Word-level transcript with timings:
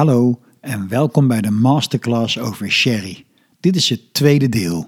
Hallo 0.00 0.40
en 0.60 0.88
welkom 0.88 1.28
bij 1.28 1.40
de 1.40 1.50
masterclass 1.50 2.38
over 2.38 2.70
sherry. 2.70 3.24
Dit 3.60 3.76
is 3.76 3.88
het 3.88 4.14
tweede 4.14 4.48
deel. 4.48 4.86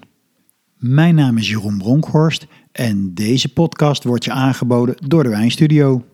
Mijn 0.77 1.15
naam 1.15 1.37
is 1.37 1.49
Jeroen 1.49 1.77
Bronkhorst 1.77 2.47
en 2.71 3.13
deze 3.13 3.53
podcast 3.53 4.03
wordt 4.03 4.25
je 4.25 4.31
aangeboden 4.31 4.95
door 5.07 5.23
de 5.23 5.29
Wijnstudio. 5.29 6.05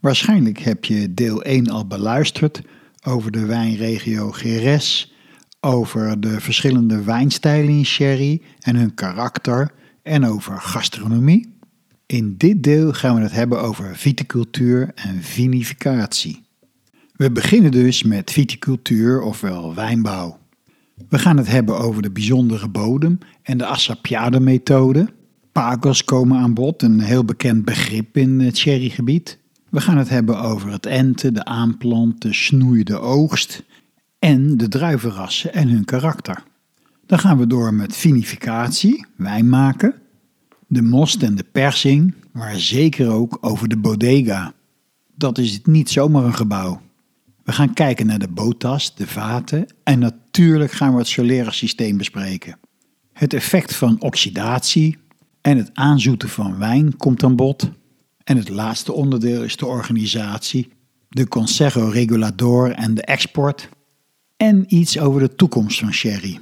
Waarschijnlijk 0.00 0.58
heb 0.58 0.84
je 0.84 1.14
deel 1.14 1.42
1 1.42 1.70
al 1.70 1.86
beluisterd 1.86 2.62
over 3.04 3.30
de 3.30 3.46
wijnregio 3.46 4.30
Geres, 4.30 5.14
over 5.60 6.20
de 6.20 6.40
verschillende 6.40 7.02
wijnstijlen 7.02 7.74
in 7.74 7.86
sherry 7.86 8.42
en 8.60 8.76
hun 8.76 8.94
karakter 8.94 9.72
en 10.02 10.24
over 10.24 10.60
gastronomie. 10.60 11.58
In 12.06 12.34
dit 12.36 12.62
deel 12.62 12.92
gaan 12.92 13.14
we 13.14 13.20
het 13.20 13.32
hebben 13.32 13.60
over 13.60 13.96
viticultuur 13.96 14.90
en 14.94 15.22
vinificatie. 15.22 16.45
We 17.16 17.30
beginnen 17.30 17.70
dus 17.70 18.02
met 18.02 18.30
viticultuur, 18.30 19.20
ofwel 19.20 19.74
wijnbouw. 19.74 20.38
We 21.08 21.18
gaan 21.18 21.36
het 21.36 21.48
hebben 21.48 21.78
over 21.78 22.02
de 22.02 22.10
bijzondere 22.10 22.68
bodem 22.68 23.18
en 23.42 23.58
de 23.58 23.66
Assapiade-methode. 23.66 25.08
Pagos 25.52 26.04
komen 26.04 26.38
aan 26.38 26.54
bod, 26.54 26.82
een 26.82 27.00
heel 27.00 27.24
bekend 27.24 27.64
begrip 27.64 28.16
in 28.16 28.40
het 28.40 28.56
sherrygebied. 28.56 29.38
We 29.70 29.80
gaan 29.80 29.96
het 29.96 30.08
hebben 30.08 30.40
over 30.40 30.70
het 30.70 30.86
enten, 30.86 31.34
de 31.34 31.44
aanplant, 31.44 32.22
de 32.22 32.32
snoei, 32.32 32.82
de 32.82 32.98
oogst 32.98 33.62
en 34.18 34.56
de 34.56 34.68
druivenrassen 34.68 35.52
en 35.52 35.68
hun 35.68 35.84
karakter. 35.84 36.42
Dan 37.06 37.18
gaan 37.18 37.38
we 37.38 37.46
door 37.46 37.74
met 37.74 37.96
vinificatie, 37.96 39.06
wijn 39.16 39.48
maken, 39.48 39.94
de 40.66 40.82
most 40.82 41.22
en 41.22 41.34
de 41.34 41.44
persing, 41.52 42.14
maar 42.32 42.58
zeker 42.58 43.10
ook 43.10 43.38
over 43.40 43.68
de 43.68 43.76
bodega. 43.76 44.52
Dat 45.14 45.38
is 45.38 45.60
niet 45.64 45.90
zomaar 45.90 46.24
een 46.24 46.34
gebouw. 46.34 46.80
We 47.46 47.52
gaan 47.52 47.74
kijken 47.74 48.06
naar 48.06 48.18
de 48.18 48.28
botas, 48.28 48.94
de 48.94 49.06
vaten 49.06 49.66
en 49.82 49.98
natuurlijk 49.98 50.72
gaan 50.72 50.92
we 50.92 50.98
het 50.98 51.08
solera 51.08 51.50
systeem 51.50 51.96
bespreken. 51.96 52.58
Het 53.12 53.34
effect 53.34 53.74
van 53.74 54.00
oxidatie 54.00 54.98
en 55.40 55.56
het 55.56 55.70
aanzoeten 55.74 56.28
van 56.28 56.58
wijn 56.58 56.96
komt 56.96 57.22
aan 57.22 57.36
bod. 57.36 57.70
En 58.24 58.36
het 58.36 58.48
laatste 58.48 58.92
onderdeel 58.92 59.42
is 59.42 59.56
de 59.56 59.66
organisatie, 59.66 60.72
de 61.08 61.28
Consejo 61.28 61.88
Regulador 61.88 62.70
en 62.70 62.94
de 62.94 63.02
export. 63.02 63.68
En 64.36 64.74
iets 64.74 64.98
over 64.98 65.20
de 65.20 65.34
toekomst 65.34 65.78
van 65.78 65.92
sherry. 65.92 66.38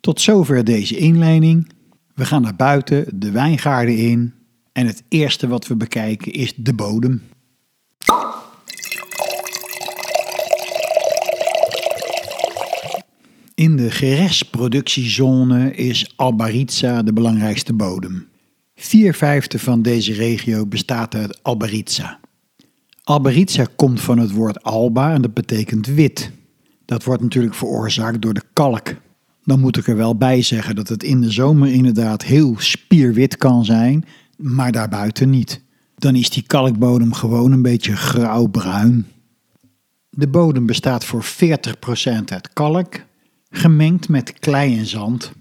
Tot 0.00 0.20
zover 0.20 0.64
deze 0.64 0.96
inleiding. 0.96 1.70
We 2.14 2.24
gaan 2.24 2.42
naar 2.42 2.56
buiten, 2.56 3.20
de 3.20 3.30
wijngaarden 3.30 3.96
in. 3.96 4.34
En 4.72 4.86
het 4.86 5.02
eerste 5.08 5.48
wat 5.48 5.66
we 5.66 5.76
bekijken 5.76 6.32
is 6.32 6.54
de 6.56 6.74
bodem. 6.74 7.22
In 13.54 13.76
de 13.76 13.90
gerechtsproductiezone 13.90 15.74
is 15.74 16.12
Albaritza 16.16 17.02
de 17.02 17.12
belangrijkste 17.12 17.72
bodem. 17.72 18.28
Vier 18.74 19.14
vijfde 19.14 19.58
van 19.58 19.82
deze 19.82 20.12
regio 20.12 20.66
bestaat 20.66 21.14
uit 21.14 21.42
Albaritza. 21.42 22.20
Albaritza 23.04 23.66
komt 23.76 24.00
van 24.00 24.18
het 24.18 24.30
woord 24.30 24.62
alba 24.62 25.12
en 25.12 25.22
dat 25.22 25.34
betekent 25.34 25.86
wit. 25.86 26.30
Dat 26.84 27.04
wordt 27.04 27.22
natuurlijk 27.22 27.54
veroorzaakt 27.54 28.22
door 28.22 28.34
de 28.34 28.42
kalk. 28.52 28.94
Dan 29.44 29.60
moet 29.60 29.76
ik 29.76 29.88
er 29.88 29.96
wel 29.96 30.16
bij 30.16 30.42
zeggen 30.42 30.74
dat 30.74 30.88
het 30.88 31.02
in 31.02 31.20
de 31.20 31.30
zomer 31.30 31.72
inderdaad 31.72 32.22
heel 32.22 32.54
spierwit 32.58 33.36
kan 33.36 33.64
zijn, 33.64 34.04
maar 34.36 34.72
daarbuiten 34.72 35.30
niet. 35.30 35.62
Dan 35.96 36.16
is 36.16 36.30
die 36.30 36.42
kalkbodem 36.46 37.12
gewoon 37.12 37.52
een 37.52 37.62
beetje 37.62 37.96
grauwbruin. 37.96 39.06
De 40.10 40.28
bodem 40.28 40.66
bestaat 40.66 41.04
voor 41.04 41.24
40% 41.24 41.26
uit 42.24 42.52
kalk, 42.52 43.00
gemengd 43.52 44.08
met 44.08 44.32
klei 44.38 44.78
en 44.78 44.86
zand. 44.86 45.32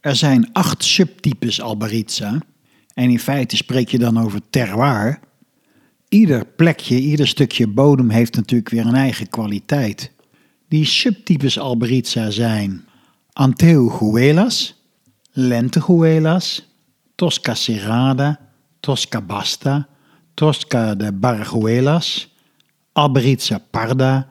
Er 0.00 0.16
zijn 0.16 0.52
acht 0.52 0.84
subtypes 0.84 1.60
Albaritza 1.60 2.38
en 2.94 3.10
in 3.10 3.18
feite 3.18 3.56
spreek 3.56 3.88
je 3.88 3.98
dan 3.98 4.20
over 4.20 4.40
terroir. 4.50 5.20
Ieder 6.08 6.46
plekje, 6.46 6.98
ieder 6.98 7.28
stukje 7.28 7.66
bodem 7.66 8.10
heeft 8.10 8.36
natuurlijk 8.36 8.70
weer 8.70 8.86
een 8.86 8.94
eigen 8.94 9.28
kwaliteit. 9.28 10.10
Die 10.68 10.84
subtypes 10.84 11.58
Albaritza 11.58 12.30
zijn 12.30 12.84
Anteuguelas, 13.32 14.82
Lentejuelas, 15.32 16.68
Tosca 17.14 17.54
Serrada, 17.54 18.40
Tosca 18.80 19.20
Basta, 19.20 19.88
Tosca 20.34 20.94
de 20.94 21.12
Barguelas, 21.12 22.34
Albaritza 22.92 23.58
Parda, 23.70 24.28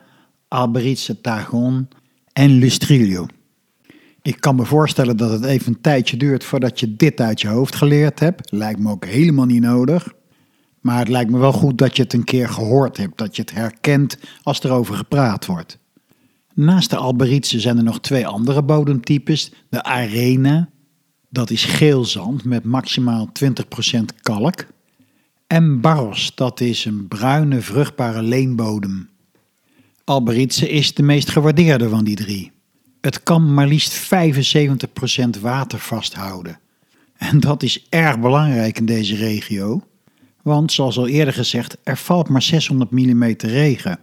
Albaritza 0.48 1.14
Tagon 1.22 1.88
en 2.34 2.52
Lustrillo. 2.52 3.26
Ik 4.22 4.40
kan 4.40 4.56
me 4.56 4.66
voorstellen 4.66 5.18
dat 5.18 5.32
het 5.32 5.44
even 5.44 5.74
een 5.74 5.82
tijdje 5.82 6.18
duurt 6.18 6.44
voordat 6.44 6.80
je 6.80 6.96
dit 6.96 7.22
uit 7.22 7.42
je 7.42 7.48
hoofd 7.48 7.76
geleerd 7.76 8.20
hebt. 8.20 8.52
Lijkt 8.52 8.80
me 8.80 8.92
ook 8.92 9.06
helemaal 9.06 9.46
niet 9.46 9.62
nodig. 9.62 10.14
Maar 10.82 11.00
het 11.00 11.08
lijkt 11.08 11.32
me 11.32 11.38
wel 11.38 11.52
goed 11.52 11.78
dat 11.78 11.96
je 11.96 12.04
het 12.04 12.14
een 12.14 12.24
keer 12.24 12.50
gehoord 12.50 12.98
hebt, 12.98 13.18
dat 13.18 13.36
je 13.36 13.42
het 13.42 13.54
herkent 13.54 14.18
als 14.44 14.60
er 14.60 14.72
over 14.72 14.96
gepraat 14.96 15.46
wordt. 15.46 15.78
Naast 16.54 16.90
de 16.90 16.96
Alberitse 16.96 17.60
zijn 17.60 17.78
er 17.78 17.84
nog 17.84 18.00
twee 18.00 18.28
andere 18.28 18.64
bodemtypes. 18.64 19.52
De 19.70 19.84
Arena, 19.84 20.70
dat 21.30 21.50
is 21.50 21.66
geel 21.66 22.06
zand 22.06 22.44
met 22.44 22.64
maximaal 22.64 23.30
20% 23.44 23.52
kalk. 24.22 24.66
En 25.48 25.82
Barros, 25.82 26.36
dat 26.36 26.62
is 26.62 26.86
een 26.86 27.08
bruine 27.08 27.62
vruchtbare 27.62 28.22
leenbodem. 28.22 29.10
Alberitse 30.06 30.70
is 30.70 30.94
de 30.94 31.04
meest 31.04 31.30
gewaardeerde 31.30 31.90
van 31.90 32.04
die 32.04 32.16
drie. 32.16 32.52
Het 33.02 33.24
kan 33.24 33.54
maar 33.54 33.68
liefst 33.68 34.10
75% 35.38 35.40
water 35.42 35.80
vasthouden. 35.80 36.60
En 37.18 37.40
dat 37.40 37.64
is 37.64 37.86
erg 37.90 38.20
belangrijk 38.20 38.78
in 38.78 38.86
deze 38.86 39.16
regio, 39.16 39.82
want 40.42 40.72
zoals 40.72 40.98
al 40.98 41.08
eerder 41.08 41.34
gezegd, 41.34 41.78
er 41.84 41.98
valt 41.98 42.30
maar 42.30 42.42
600 42.42 42.92
mm 42.92 43.34
regen. 43.38 44.00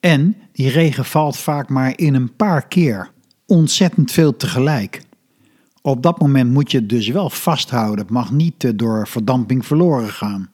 En 0.00 0.36
die 0.52 0.70
regen 0.70 1.04
valt 1.04 1.36
vaak 1.36 1.68
maar 1.68 1.98
in 1.98 2.14
een 2.14 2.36
paar 2.36 2.66
keer, 2.66 3.10
ontzettend 3.46 4.12
veel 4.12 4.36
tegelijk. 4.36 5.02
Op 5.82 6.02
dat 6.02 6.20
moment 6.20 6.52
moet 6.52 6.70
je 6.70 6.78
het 6.78 6.88
dus 6.88 7.08
wel 7.08 7.30
vasthouden, 7.30 7.98
het 7.98 8.10
mag 8.10 8.30
niet 8.30 8.78
door 8.78 9.08
verdamping 9.08 9.66
verloren 9.66 10.10
gaan. 10.10 10.50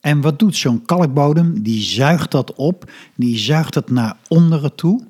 En 0.00 0.20
wat 0.20 0.38
doet 0.38 0.56
zo'n 0.56 0.84
kalkbodem? 0.84 1.62
Die 1.62 1.80
zuigt 1.80 2.30
dat 2.30 2.54
op, 2.54 2.90
die 3.14 3.38
zuigt 3.38 3.74
het 3.74 3.90
naar 3.90 4.16
onderen 4.28 4.74
toe. 4.74 5.06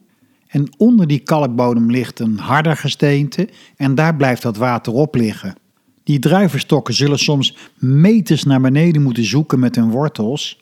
En 0.49 0.69
onder 0.77 1.07
die 1.07 1.19
kalkbodem 1.19 1.91
ligt 1.91 2.21
een 2.21 2.39
harder 2.39 2.77
gesteente 2.77 3.49
en 3.77 3.95
daar 3.95 4.17
blijft 4.17 4.43
dat 4.43 4.57
water 4.57 4.93
op 4.93 5.15
liggen. 5.15 5.55
Die 6.03 6.19
druivenstokken 6.19 6.95
zullen 6.95 7.19
soms 7.19 7.57
meters 7.75 8.45
naar 8.45 8.61
beneden 8.61 9.03
moeten 9.03 9.25
zoeken 9.25 9.59
met 9.59 9.75
hun 9.75 9.91
wortels 9.91 10.61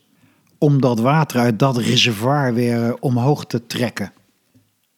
om 0.58 0.80
dat 0.80 1.00
water 1.00 1.40
uit 1.40 1.58
dat 1.58 1.76
reservoir 1.76 2.54
weer 2.54 2.96
omhoog 3.00 3.46
te 3.46 3.66
trekken. 3.66 4.12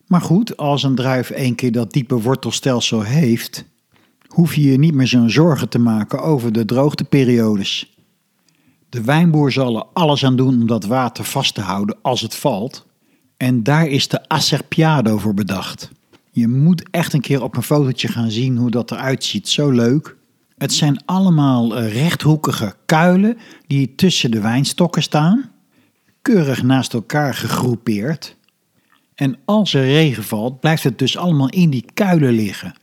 Maar 0.06 0.20
goed, 0.20 0.56
als 0.56 0.82
een 0.82 0.94
druif 0.94 1.30
één 1.30 1.54
keer 1.54 1.72
dat 1.72 1.92
diepe 1.92 2.20
wortelstelsel 2.20 3.02
heeft, 3.02 3.64
hoef 4.26 4.54
je 4.54 4.62
je 4.62 4.78
niet 4.78 4.94
meer 4.94 5.06
zo'n 5.06 5.30
zorgen 5.30 5.68
te 5.68 5.78
maken 5.78 6.22
over 6.22 6.52
de 6.52 6.64
droogteperiodes. 6.64 7.97
De 8.88 9.02
wijnboer 9.02 9.52
zal 9.52 9.76
er 9.76 9.84
alles 9.92 10.24
aan 10.24 10.36
doen 10.36 10.60
om 10.60 10.66
dat 10.66 10.84
water 10.84 11.24
vast 11.24 11.54
te 11.54 11.60
houden 11.60 11.96
als 12.02 12.20
het 12.20 12.34
valt. 12.34 12.86
En 13.36 13.62
daar 13.62 13.86
is 13.86 14.08
de 14.08 14.28
Acerpiado 14.28 15.18
voor 15.18 15.34
bedacht. 15.34 15.90
Je 16.30 16.48
moet 16.48 16.90
echt 16.90 17.12
een 17.12 17.20
keer 17.20 17.42
op 17.42 17.56
een 17.56 17.62
fotootje 17.62 18.08
gaan 18.08 18.30
zien 18.30 18.56
hoe 18.56 18.70
dat 18.70 18.90
eruit 18.90 19.24
ziet. 19.24 19.48
Zo 19.48 19.70
leuk. 19.70 20.16
Het 20.58 20.72
zijn 20.72 21.02
allemaal 21.04 21.76
eh, 21.76 21.92
rechthoekige 21.92 22.74
kuilen 22.86 23.38
die 23.66 23.94
tussen 23.94 24.30
de 24.30 24.40
wijnstokken 24.40 25.02
staan. 25.02 25.50
Keurig 26.22 26.62
naast 26.62 26.94
elkaar 26.94 27.34
gegroepeerd. 27.34 28.36
En 29.14 29.36
als 29.44 29.74
er 29.74 29.84
regen 29.84 30.24
valt, 30.24 30.60
blijft 30.60 30.82
het 30.82 30.98
dus 30.98 31.16
allemaal 31.16 31.48
in 31.48 31.70
die 31.70 31.84
kuilen 31.94 32.32
liggen. 32.32 32.74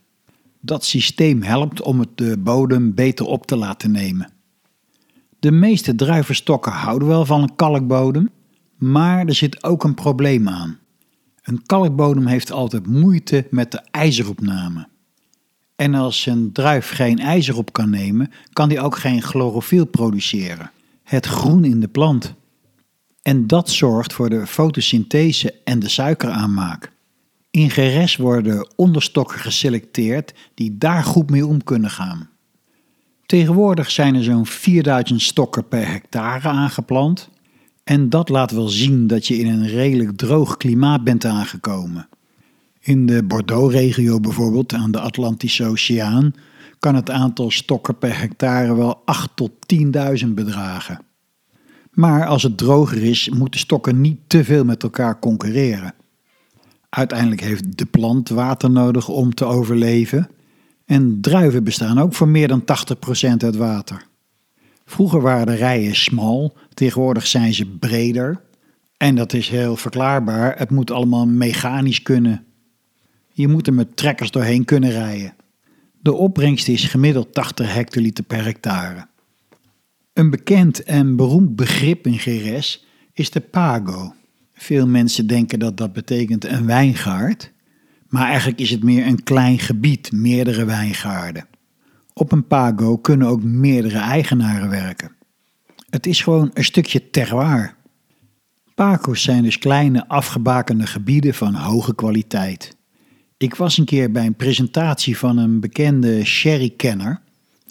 Dat 0.62 0.86
systeem 0.86 1.42
helpt 1.42 1.82
om 1.82 2.00
het 2.00 2.18
de 2.18 2.38
bodem 2.38 2.94
beter 2.94 3.26
op 3.26 3.46
te 3.46 3.56
laten 3.56 3.92
nemen. 3.92 4.35
De 5.46 5.52
meeste 5.52 5.96
druivenstokken 5.96 6.72
houden 6.72 7.08
wel 7.08 7.26
van 7.26 7.42
een 7.42 7.56
kalkbodem, 7.56 8.30
maar 8.78 9.26
er 9.26 9.36
zit 9.36 9.64
ook 9.64 9.84
een 9.84 9.94
probleem 9.94 10.50
aan. 10.50 10.80
Een 11.42 11.66
kalkbodem 11.66 12.26
heeft 12.26 12.52
altijd 12.52 12.88
moeite 12.88 13.48
met 13.50 13.72
de 13.72 13.82
ijzeropname. 13.92 14.88
En 15.76 15.94
als 15.94 16.26
een 16.26 16.52
druif 16.52 16.90
geen 16.90 17.20
ijzer 17.20 17.58
op 17.58 17.74
kan 17.74 17.90
nemen, 17.90 18.32
kan 18.54 18.70
die 18.70 18.80
ook 18.80 18.98
geen 18.98 19.22
chlorofiel 19.22 19.86
produceren, 19.86 20.72
het 21.04 21.26
groen 21.26 21.66
in 21.66 21.80
de 21.80 21.88
plant. 21.88 22.34
En 23.22 23.48
dat 23.48 23.70
zorgt 23.70 24.14
voor 24.14 24.30
de 24.30 24.48
fotosynthese 24.48 25.54
en 25.64 25.80
de 25.80 25.90
suikeraanmaak. 25.90 26.92
In 27.52 27.70
geres 27.70 28.16
worden 28.16 28.68
onderstokken 28.76 29.40
geselecteerd 29.40 30.34
die 30.54 30.78
daar 30.78 31.04
goed 31.04 31.30
mee 31.30 31.46
om 31.46 31.64
kunnen 31.64 31.90
gaan. 31.90 32.30
Tegenwoordig 33.26 33.92
zijn 33.92 34.16
er 34.16 34.24
zo'n 34.24 34.46
4000 34.46 35.22
stokken 35.22 35.68
per 35.68 35.88
hectare 35.88 36.48
aangeplant 36.48 37.30
En 37.84 38.10
dat 38.10 38.30
laat 38.30 38.52
wel 38.52 38.68
zien 38.68 39.08
dat 39.08 39.28
je 39.28 39.38
in 39.38 39.48
een 39.48 39.68
redelijk 39.68 40.18
droog 40.18 40.58
klimaat 40.58 41.04
bent 41.04 41.26
aangekomen. 41.26 42.08
In 42.80 43.06
de 43.06 43.24
Bordeaux-regio 43.24 44.20
bijvoorbeeld, 44.20 44.74
aan 44.74 44.92
de 44.92 45.00
Atlantische 45.00 45.66
Oceaan, 45.66 46.34
kan 46.80 46.96
het 46.96 47.10
aantal 47.10 47.52
stokken 47.52 47.98
per 47.98 48.20
hectare 48.20 48.76
wel 48.76 49.02
8 49.06 49.30
tot 49.36 49.52
10.000 50.24 50.28
bedragen. 50.28 51.00
Maar 51.92 52.26
als 52.26 52.44
het 52.44 52.58
droger 52.58 53.04
is, 53.04 53.30
moeten 53.30 53.60
stokken 53.60 54.02
niet 54.02 54.20
te 54.28 54.44
veel 54.44 54.66
met 54.66 54.84
elkaar 54.84 55.20
concurreren. 55.20 55.94
Uiteindelijk 56.90 57.42
heeft 57.42 57.78
de 57.78 57.86
plant 57.86 58.30
water 58.30 58.72
nodig 58.72 59.08
om 59.08 59.34
te 59.34 59.46
overleven. 59.46 60.30
En 60.86 61.22
druiven 61.22 61.64
bestaan 61.64 62.00
ook 62.00 62.14
voor 62.14 62.28
meer 62.28 62.48
dan 62.48 62.62
80% 62.62 62.66
uit 63.38 63.56
water. 63.56 64.06
Vroeger 64.86 65.22
waren 65.22 65.46
de 65.46 65.56
rijen 65.56 65.96
smal, 65.96 66.58
tegenwoordig 66.74 67.28
zijn 67.28 67.54
ze 67.54 67.66
breder. 67.66 68.42
En 68.98 69.16
dat 69.16 69.34
is 69.34 69.50
heel 69.50 69.76
verklaarbaar, 69.76 70.58
het 70.58 70.70
moet 70.70 70.92
allemaal 70.92 71.26
mechanisch 71.26 72.02
kunnen. 72.02 72.46
Je 73.32 73.48
moet 73.48 73.68
er 73.68 73.74
met 73.74 73.98
trekkers 73.98 74.32
doorheen 74.32 74.66
kunnen 74.66 74.92
rijden. 74.92 75.34
De 76.02 76.14
opbrengst 76.14 76.68
is 76.68 76.84
gemiddeld 76.84 77.34
80 77.34 77.74
hectoliter 77.74 78.24
per 78.24 78.44
hectare. 78.44 79.08
Een 80.14 80.30
bekend 80.30 80.84
en 80.84 81.16
beroemd 81.16 81.56
begrip 81.56 82.08
in 82.08 82.20
GRS 82.20 82.86
is 83.14 83.30
de 83.30 83.40
pago. 83.40 84.14
Veel 84.54 84.88
mensen 84.88 85.28
denken 85.28 85.60
dat 85.60 85.78
dat 85.78 85.94
betekent 85.94 86.46
een 86.46 86.66
wijngaard, 86.66 87.52
maar 88.08 88.28
eigenlijk 88.28 88.60
is 88.60 88.70
het 88.70 88.84
meer 88.84 89.08
een 89.08 89.24
klein 89.24 89.60
gebied, 89.60 90.12
meerdere 90.12 90.66
wijngaarden. 90.66 91.48
Op 92.14 92.32
een 92.32 92.48
pago 92.48 92.98
kunnen 92.98 93.28
ook 93.28 93.44
meerdere 93.44 94.00
eigenaren 94.00 94.70
werken. 94.70 95.12
Het 95.90 96.06
is 96.06 96.22
gewoon 96.22 96.52
een 96.54 96.64
stukje 96.64 97.10
terroir. 97.10 97.76
Pago's 98.76 99.24
zijn 99.24 99.44
dus 99.44 99.58
kleine 99.58 100.08
afgebakende 100.08 100.88
gebieden 100.88 101.34
van 101.34 101.54
hoge 101.54 101.96
kwaliteit. 101.96 102.76
Ik 103.38 103.56
was 103.56 103.78
een 103.78 103.86
keer 103.86 104.12
bij 104.12 104.26
een 104.26 104.36
presentatie 104.36 105.18
van 105.18 105.38
een 105.38 105.60
bekende 105.60 106.26
sherrykenner. 106.26 107.22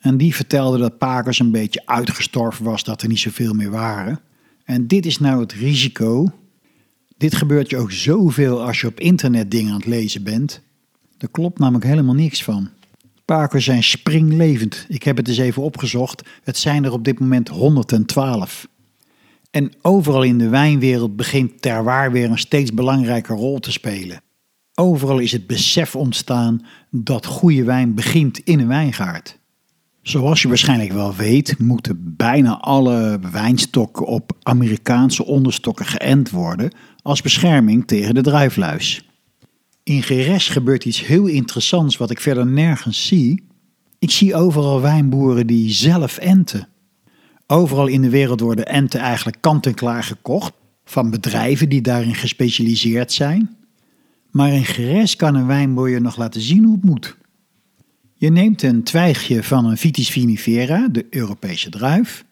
En 0.00 0.16
die 0.16 0.34
vertelde 0.34 0.78
dat 0.78 0.98
Pago's 0.98 1.38
een 1.38 1.50
beetje 1.50 1.82
uitgestorven 1.84 2.64
was, 2.64 2.84
dat 2.84 3.02
er 3.02 3.08
niet 3.08 3.18
zoveel 3.18 3.52
meer 3.52 3.70
waren. 3.70 4.20
En 4.64 4.86
dit 4.86 5.06
is 5.06 5.18
nou 5.18 5.40
het 5.40 5.52
risico. 5.52 6.32
Dit 7.16 7.34
gebeurt 7.34 7.70
je 7.70 7.76
ook 7.76 7.92
zoveel 7.92 8.62
als 8.62 8.80
je 8.80 8.86
op 8.86 9.00
internet 9.00 9.50
dingen 9.50 9.72
aan 9.72 9.78
het 9.78 9.86
lezen 9.86 10.22
bent. 10.22 10.62
Er 11.18 11.28
klopt 11.30 11.58
namelijk 11.58 11.84
helemaal 11.84 12.14
niks 12.14 12.44
van. 12.44 12.68
Pakers 13.24 13.64
zijn 13.64 13.82
springlevend. 13.82 14.86
Ik 14.88 15.02
heb 15.02 15.16
het 15.16 15.28
eens 15.28 15.38
even 15.38 15.62
opgezocht. 15.62 16.28
Het 16.42 16.56
zijn 16.56 16.84
er 16.84 16.92
op 16.92 17.04
dit 17.04 17.20
moment 17.20 17.48
112. 17.48 18.68
En 19.50 19.72
overal 19.82 20.22
in 20.22 20.38
de 20.38 20.48
wijnwereld 20.48 21.16
begint 21.16 21.62
terwaar 21.62 22.12
weer 22.12 22.30
een 22.30 22.38
steeds 22.38 22.74
belangrijke 22.74 23.34
rol 23.34 23.58
te 23.58 23.72
spelen. 23.72 24.20
Overal 24.74 25.18
is 25.18 25.32
het 25.32 25.46
besef 25.46 25.96
ontstaan 25.96 26.66
dat 26.90 27.26
goede 27.26 27.64
wijn 27.64 27.94
begint 27.94 28.38
in 28.38 28.60
een 28.60 28.68
wijngaard. 28.68 29.38
Zoals 30.02 30.42
je 30.42 30.48
waarschijnlijk 30.48 30.92
wel 30.92 31.14
weet, 31.14 31.58
moeten 31.58 32.14
bijna 32.16 32.60
alle 32.60 33.18
wijnstokken 33.32 34.06
op 34.06 34.32
Amerikaanse 34.42 35.24
onderstokken 35.24 35.86
geënt 35.86 36.30
worden 36.30 36.70
als 37.04 37.22
bescherming 37.22 37.86
tegen 37.86 38.14
de 38.14 38.20
druifluis. 38.20 39.08
In 39.82 40.02
Geres 40.02 40.48
gebeurt 40.48 40.84
iets 40.84 41.06
heel 41.06 41.26
interessants 41.26 41.96
wat 41.96 42.10
ik 42.10 42.20
verder 42.20 42.46
nergens 42.46 43.06
zie. 43.06 43.44
Ik 43.98 44.10
zie 44.10 44.34
overal 44.34 44.80
wijnboeren 44.80 45.46
die 45.46 45.72
zelf 45.72 46.18
enten. 46.18 46.68
Overal 47.46 47.86
in 47.86 48.02
de 48.02 48.08
wereld 48.08 48.40
worden 48.40 48.66
enten 48.66 49.00
eigenlijk 49.00 49.36
kant-en-klaar 49.40 50.02
gekocht 50.02 50.52
van 50.84 51.10
bedrijven 51.10 51.68
die 51.68 51.80
daarin 51.80 52.14
gespecialiseerd 52.14 53.12
zijn. 53.12 53.56
Maar 54.30 54.52
in 54.52 54.64
Geres 54.64 55.16
kan 55.16 55.34
een 55.34 55.46
wijnboer 55.46 55.88
je 55.88 56.00
nog 56.00 56.16
laten 56.16 56.40
zien 56.40 56.64
hoe 56.64 56.74
het 56.74 56.84
moet. 56.84 57.16
Je 58.14 58.30
neemt 58.30 58.62
een 58.62 58.82
twijgje 58.82 59.42
van 59.42 59.64
een 59.64 59.78
Vitis 59.78 60.10
vinifera, 60.10 60.88
de 60.88 61.06
Europese 61.10 61.70
druif, 61.70 62.24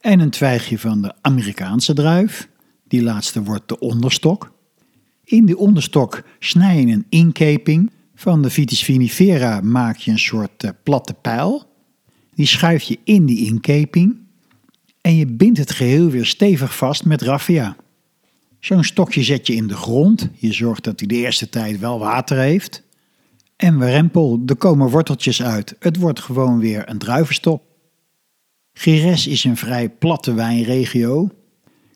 en 0.00 0.20
een 0.20 0.30
twijgje 0.30 0.78
van 0.78 1.02
de 1.02 1.12
Amerikaanse 1.20 1.94
druif, 1.94 2.48
die 2.94 3.02
laatste 3.02 3.42
wordt 3.42 3.68
de 3.68 3.78
onderstok. 3.78 4.52
In 5.24 5.46
die 5.46 5.58
onderstok 5.58 6.22
snij 6.38 6.80
je 6.80 6.86
een 6.86 7.06
inkeping. 7.08 7.90
Van 8.14 8.42
de 8.42 8.50
Vitis 8.50 8.84
vinifera 8.84 9.60
maak 9.60 9.96
je 9.96 10.10
een 10.10 10.18
soort 10.18 10.64
uh, 10.64 10.70
platte 10.82 11.14
pijl. 11.14 11.62
Die 12.34 12.46
schuif 12.46 12.82
je 12.82 12.98
in 13.04 13.26
die 13.26 13.46
inkeping 13.46 14.16
en 15.00 15.16
je 15.16 15.26
bindt 15.26 15.58
het 15.58 15.70
geheel 15.70 16.08
weer 16.08 16.26
stevig 16.26 16.76
vast 16.76 17.04
met 17.04 17.22
raffia. 17.22 17.76
Zo'n 18.60 18.84
stokje 18.84 19.22
zet 19.22 19.46
je 19.46 19.54
in 19.54 19.66
de 19.66 19.76
grond. 19.76 20.28
Je 20.34 20.52
zorgt 20.52 20.84
dat 20.84 20.98
hij 20.98 21.08
de 21.08 21.14
eerste 21.14 21.48
tijd 21.48 21.78
wel 21.78 21.98
water 21.98 22.38
heeft. 22.38 22.82
En 23.56 23.84
rempel, 23.84 24.42
er 24.46 24.56
komen 24.56 24.90
worteltjes 24.90 25.42
uit. 25.42 25.76
Het 25.78 25.96
wordt 25.96 26.20
gewoon 26.20 26.58
weer 26.58 26.88
een 26.88 26.98
druivenstok. 26.98 27.62
Gires 28.72 29.26
is 29.26 29.44
een 29.44 29.56
vrij 29.56 29.88
platte 29.90 30.34
wijnregio. 30.34 31.30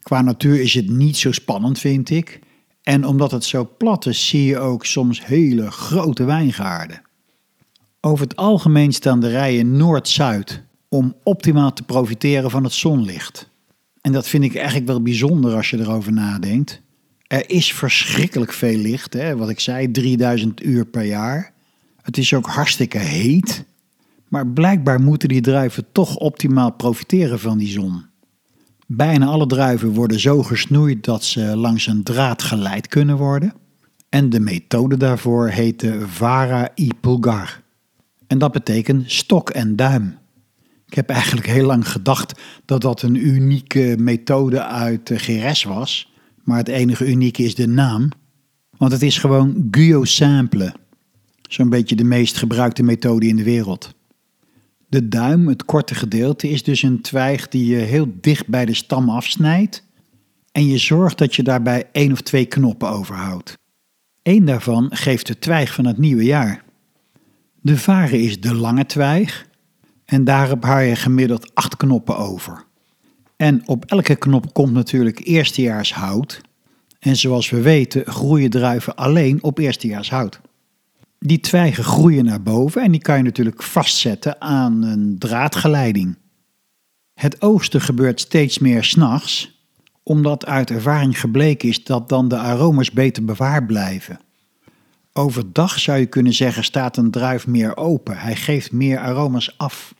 Qua 0.08 0.22
natuur 0.22 0.60
is 0.60 0.74
het 0.74 0.90
niet 0.90 1.16
zo 1.16 1.32
spannend, 1.32 1.78
vind 1.78 2.10
ik. 2.10 2.40
En 2.82 3.04
omdat 3.04 3.30
het 3.30 3.44
zo 3.44 3.70
plat 3.78 4.06
is, 4.06 4.28
zie 4.28 4.44
je 4.44 4.58
ook 4.58 4.86
soms 4.86 5.26
hele 5.26 5.70
grote 5.70 6.24
wijngaarden. 6.24 7.02
Over 8.00 8.24
het 8.24 8.36
algemeen 8.36 8.92
staan 8.92 9.20
de 9.20 9.28
rijen 9.28 9.76
noord-zuid 9.76 10.62
om 10.88 11.14
optimaal 11.22 11.72
te 11.72 11.82
profiteren 11.82 12.50
van 12.50 12.64
het 12.64 12.72
zonlicht. 12.72 13.48
En 14.00 14.12
dat 14.12 14.28
vind 14.28 14.44
ik 14.44 14.54
eigenlijk 14.54 14.86
wel 14.86 15.02
bijzonder 15.02 15.54
als 15.54 15.70
je 15.70 15.78
erover 15.78 16.12
nadenkt. 16.12 16.80
Er 17.26 17.50
is 17.50 17.72
verschrikkelijk 17.72 18.52
veel 18.52 18.76
licht, 18.76 19.12
hè? 19.12 19.36
wat 19.36 19.48
ik 19.48 19.60
zei, 19.60 19.90
3000 19.90 20.64
uur 20.64 20.86
per 20.86 21.04
jaar. 21.04 21.52
Het 22.02 22.18
is 22.18 22.34
ook 22.34 22.46
hartstikke 22.46 22.98
heet. 22.98 23.64
Maar 24.28 24.46
blijkbaar 24.46 25.00
moeten 25.00 25.28
die 25.28 25.40
druiven 25.40 25.86
toch 25.92 26.16
optimaal 26.16 26.72
profiteren 26.72 27.40
van 27.40 27.58
die 27.58 27.68
zon. 27.68 28.07
Bijna 28.90 29.26
alle 29.26 29.46
druiven 29.46 29.88
worden 29.92 30.20
zo 30.20 30.42
gesnoeid 30.42 31.04
dat 31.04 31.24
ze 31.24 31.56
langs 31.56 31.86
een 31.86 32.02
draad 32.02 32.42
geleid 32.42 32.86
kunnen 32.86 33.16
worden. 33.16 33.52
En 34.08 34.30
de 34.30 34.40
methode 34.40 34.96
daarvoor 34.96 35.48
heet 35.48 35.80
de 35.80 36.08
Vara 36.08 36.68
i 36.76 36.90
Pulgar. 37.00 37.62
En 38.26 38.38
dat 38.38 38.52
betekent 38.52 39.10
stok 39.10 39.50
en 39.50 39.76
duim. 39.76 40.18
Ik 40.86 40.94
heb 40.94 41.08
eigenlijk 41.08 41.46
heel 41.46 41.66
lang 41.66 41.88
gedacht 41.88 42.40
dat 42.64 42.80
dat 42.80 43.02
een 43.02 43.26
unieke 43.26 43.96
methode 43.98 44.64
uit 44.64 45.10
GRS 45.14 45.64
was. 45.64 46.12
Maar 46.42 46.58
het 46.58 46.68
enige 46.68 47.10
unieke 47.10 47.42
is 47.42 47.54
de 47.54 47.68
naam. 47.68 48.08
Want 48.76 48.92
het 48.92 49.02
is 49.02 49.18
gewoon 49.18 49.68
Guyot 49.70 50.08
Simple. 50.08 50.74
Zo'n 51.42 51.68
beetje 51.68 51.96
de 51.96 52.04
meest 52.04 52.36
gebruikte 52.36 52.82
methode 52.82 53.26
in 53.26 53.36
de 53.36 53.44
wereld. 53.44 53.94
De 54.88 55.08
duim, 55.08 55.48
het 55.48 55.64
korte 55.64 55.94
gedeelte, 55.94 56.48
is 56.48 56.62
dus 56.62 56.82
een 56.82 57.00
twijg 57.00 57.48
die 57.48 57.66
je 57.66 57.76
heel 57.76 58.12
dicht 58.20 58.46
bij 58.46 58.64
de 58.64 58.74
stam 58.74 59.10
afsnijdt 59.10 59.84
en 60.52 60.66
je 60.66 60.78
zorgt 60.78 61.18
dat 61.18 61.34
je 61.34 61.42
daarbij 61.42 61.88
één 61.92 62.12
of 62.12 62.20
twee 62.20 62.46
knoppen 62.46 62.88
overhoudt. 62.88 63.58
Eén 64.22 64.44
daarvan 64.44 64.86
geeft 64.90 65.26
de 65.26 65.38
twijg 65.38 65.74
van 65.74 65.86
het 65.86 65.98
nieuwe 65.98 66.24
jaar. 66.24 66.64
De 67.60 67.78
varen 67.78 68.20
is 68.20 68.40
de 68.40 68.54
lange 68.54 68.86
twijg 68.86 69.46
en 70.04 70.24
daarop 70.24 70.64
haal 70.64 70.80
je 70.80 70.96
gemiddeld 70.96 71.54
acht 71.54 71.76
knoppen 71.76 72.16
over. 72.16 72.64
En 73.36 73.68
op 73.68 73.84
elke 73.84 74.16
knop 74.16 74.52
komt 74.52 74.72
natuurlijk 74.72 75.20
eerstejaars 75.24 75.94
hout. 75.94 76.40
En 76.98 77.16
zoals 77.16 77.50
we 77.50 77.60
weten 77.60 78.06
groeien 78.06 78.50
druiven 78.50 78.96
alleen 78.96 79.42
op 79.42 79.58
eerstejaars 79.58 80.10
hout. 80.10 80.40
Die 81.18 81.40
twijgen 81.40 81.84
groeien 81.84 82.24
naar 82.24 82.42
boven 82.42 82.82
en 82.82 82.90
die 82.90 83.00
kan 83.00 83.16
je 83.16 83.22
natuurlijk 83.22 83.62
vastzetten 83.62 84.40
aan 84.40 84.82
een 84.82 85.18
draadgeleiding. 85.18 86.16
Het 87.14 87.42
oogsten 87.42 87.80
gebeurt 87.80 88.20
steeds 88.20 88.58
meer 88.58 88.84
s'nachts, 88.84 89.62
omdat 90.02 90.46
uit 90.46 90.70
ervaring 90.70 91.20
gebleken 91.20 91.68
is 91.68 91.84
dat 91.84 92.08
dan 92.08 92.28
de 92.28 92.38
aromas 92.38 92.90
beter 92.90 93.24
bewaard 93.24 93.66
blijven. 93.66 94.20
Overdag 95.12 95.78
zou 95.78 95.98
je 95.98 96.06
kunnen 96.06 96.32
zeggen 96.32 96.64
staat 96.64 96.96
een 96.96 97.10
druif 97.10 97.46
meer 97.46 97.76
open, 97.76 98.18
hij 98.18 98.36
geeft 98.36 98.72
meer 98.72 98.98
aromas 98.98 99.58
af. 99.58 99.94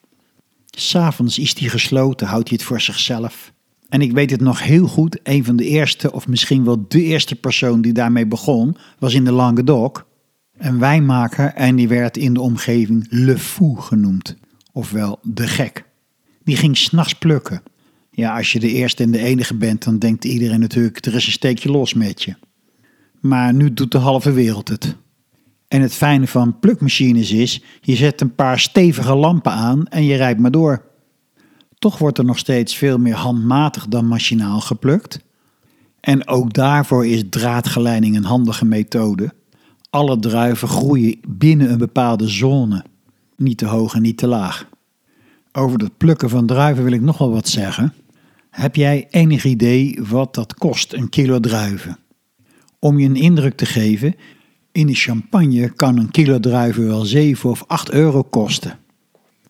S'avonds 0.67 1.39
is 1.39 1.55
die 1.55 1.69
gesloten, 1.69 2.27
houdt 2.27 2.49
hij 2.49 2.59
het 2.59 2.67
voor 2.67 2.81
zichzelf. 2.81 3.53
En 3.89 4.01
ik 4.01 4.13
weet 4.13 4.31
het 4.31 4.41
nog 4.41 4.63
heel 4.63 4.87
goed, 4.87 5.19
een 5.23 5.45
van 5.45 5.57
de 5.57 5.65
eerste, 5.65 6.13
of 6.13 6.29
misschien 6.29 6.65
wel 6.65 6.85
de 6.89 7.03
eerste 7.03 7.37
persoon 7.37 7.81
die 7.81 7.93
daarmee 7.93 8.27
begon, 8.27 8.77
was 8.99 9.15
in 9.15 9.25
de 9.25 9.33
Languedoc 9.33 10.07
een 10.59 10.79
wijnmaker 10.79 11.53
en 11.55 11.77
die 11.77 11.89
werd 11.89 12.17
in 12.17 12.35
de 12.35 12.41
omgeving 12.41 13.07
Le 13.11 13.39
Fou 13.39 13.79
genoemd, 13.81 14.37
ofwel 14.73 15.19
de 15.23 15.47
gek. 15.47 15.85
Die 16.45 16.57
ging 16.57 16.77
s'nachts 16.77 17.15
plukken. 17.15 17.63
Ja, 18.11 18.37
als 18.37 18.53
je 18.53 18.61
de 18.61 18.73
eerste 18.73 19.03
en 19.03 19.11
de 19.11 19.19
enige 19.19 19.55
bent, 19.55 19.85
dan 19.85 19.99
denkt 19.99 20.25
iedereen 20.25 20.61
natuurlijk, 20.61 21.07
er 21.07 21.15
is 21.15 21.27
een 21.27 21.33
steekje 21.33 21.71
los 21.71 21.95
met 21.95 22.23
je. 22.23 22.35
Maar 23.21 23.55
nu 23.55 23.75
doet 23.75 23.93
de 23.93 23.99
halve 23.99 24.33
wereld 24.33 24.69
het. 24.69 24.97
En 25.69 25.81
het 25.81 25.95
fijne 25.95 26.27
van 26.27 26.59
plukmachines 26.59 27.31
is, 27.31 27.63
je 27.81 27.97
zet 27.97 28.21
een 28.21 28.35
paar 28.35 28.61
stevige 28.61 29.15
lampen 29.15 29.53
aan 29.53 29.87
en 29.87 30.05
je 30.05 30.17
rijdt 30.17 30.41
maar 30.41 30.51
door. 30.51 30.85
Toch 31.79 31.99
wordt 31.99 32.19
er 32.19 32.25
nog 32.25 32.39
steeds 32.39 32.77
veel 32.77 32.99
meer 32.99 33.15
handmatig 33.15 33.87
dan 33.87 34.07
machinaal 34.07 34.61
geplukt. 34.61 35.21
En 36.01 36.29
ook 36.29 36.53
daarvoor 36.53 37.07
is 37.07 37.23
draadgeleiding 37.31 38.17
een 38.17 38.25
handige 38.25 38.65
methode. 38.65 39.35
Alle 39.91 40.19
druiven 40.19 40.69
groeien 40.69 41.19
binnen 41.29 41.71
een 41.71 41.79
bepaalde 41.79 42.29
zone, 42.29 42.85
niet 43.37 43.59
te 43.59 43.67
hoog 43.67 43.95
en 43.95 44.03
niet 44.03 44.19
te 44.19 44.27
laag. 44.27 44.69
Over 45.53 45.79
het 45.79 45.97
plukken 45.97 46.29
van 46.29 46.47
druiven 46.47 46.85
wil 46.85 46.93
ik 46.93 47.01
nog 47.01 47.19
wel 47.19 47.31
wat 47.31 47.49
zeggen. 47.49 47.93
Heb 48.51 48.77
jij 48.77 49.07
enig 49.11 49.45
idee 49.45 49.99
wat 50.09 50.35
dat 50.35 50.55
kost, 50.55 50.93
een 50.93 51.09
kilo 51.09 51.41
druiven? 51.41 51.99
Om 52.79 52.99
je 52.99 53.09
een 53.09 53.17
indruk 53.17 53.57
te 53.57 53.67
geven, 53.67 54.15
in 54.73 54.87
de 54.87 54.95
champagne 54.95 55.69
kan 55.69 55.99
een 55.99 56.11
kilo 56.11 56.41
druiven 56.41 56.87
wel 56.87 57.05
7 57.05 57.51
of 57.51 57.65
8 57.67 57.91
euro 57.91 58.23
kosten. 58.23 58.79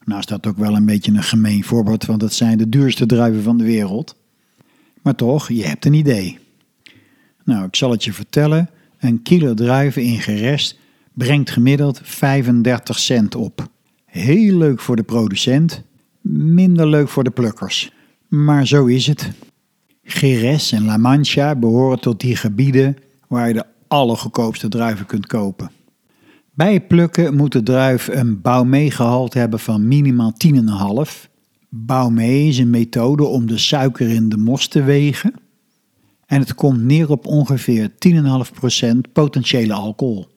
Nou 0.04 0.21
is 0.21 0.26
dat 0.26 0.47
ook 0.47 0.57
wel 0.57 0.76
een 0.76 0.87
beetje 0.87 1.12
een 1.12 1.23
gemeen 1.23 1.64
voorbeeld, 1.64 2.07
want 2.07 2.23
het 2.23 2.33
zijn 2.33 2.59
de 2.59 2.68
duurste 2.68 3.07
druiven 3.07 3.42
van 3.42 3.59
de 3.59 3.64
wereld. 3.64 4.16
Maar 5.02 5.14
toch, 5.14 5.49
je 5.49 5.64
hebt 5.64 5.85
een 5.85 5.95
idee. 5.95 6.38
Nou, 7.45 7.64
ik 7.64 7.76
zal 7.76 7.90
het 7.90 8.04
je 8.04 8.12
vertellen. 8.12 8.71
Een 8.99 9.23
kilo 9.23 9.55
druiven 9.55 10.02
in 10.02 10.21
gerest 10.21 10.78
brengt 11.14 11.50
gemiddeld 11.50 12.00
35 12.02 12.99
cent 12.99 13.35
op. 13.35 13.69
Heel 14.05 14.57
leuk 14.57 14.81
voor 14.81 14.97
de 14.97 15.02
producent, 15.02 15.83
minder 16.31 16.88
leuk 16.88 17.09
voor 17.09 17.25
de 17.25 17.31
plukkers. 17.31 17.93
Maar 18.28 18.67
zo 18.67 18.87
is 18.87 19.07
het. 19.07 19.31
Jerez 20.02 20.73
en 20.73 20.85
La 20.85 20.97
Mancha 20.97 21.55
behoren 21.55 22.00
tot 22.00 22.21
die 22.21 22.37
gebieden 22.37 22.97
waar 23.28 23.49
je 23.49 23.55
de 23.55 23.64
allergoedkoopste 23.88 24.69
druiven 24.69 25.07
kunt 25.07 25.26
kopen. 25.26 25.71
Bij 26.55 26.81
plukken 26.81 27.37
moet 27.37 27.52
de 27.52 27.62
druif 27.62 28.09
een 28.09 28.40
Baumé-gehalte 28.40 29.38
hebben 29.38 29.61
van 29.61 29.88
minimaal 29.88 30.33
10,5. 31.07 31.28
Baumé 31.69 32.28
is 32.28 32.59
een 32.59 32.71
methode 32.71 33.25
om 33.25 33.47
de 33.47 33.59
suiker 33.59 34.09
in 34.09 34.28
de 34.28 34.37
mos 34.37 34.69
te 34.69 34.83
wegen. 34.83 35.35
En 36.28 36.40
het 36.40 36.54
komt 36.54 36.82
neer 36.82 37.11
op 37.11 37.26
ongeveer 37.26 37.90
10,5% 37.90 38.97
potentiële 39.12 39.73
alcohol. 39.73 40.28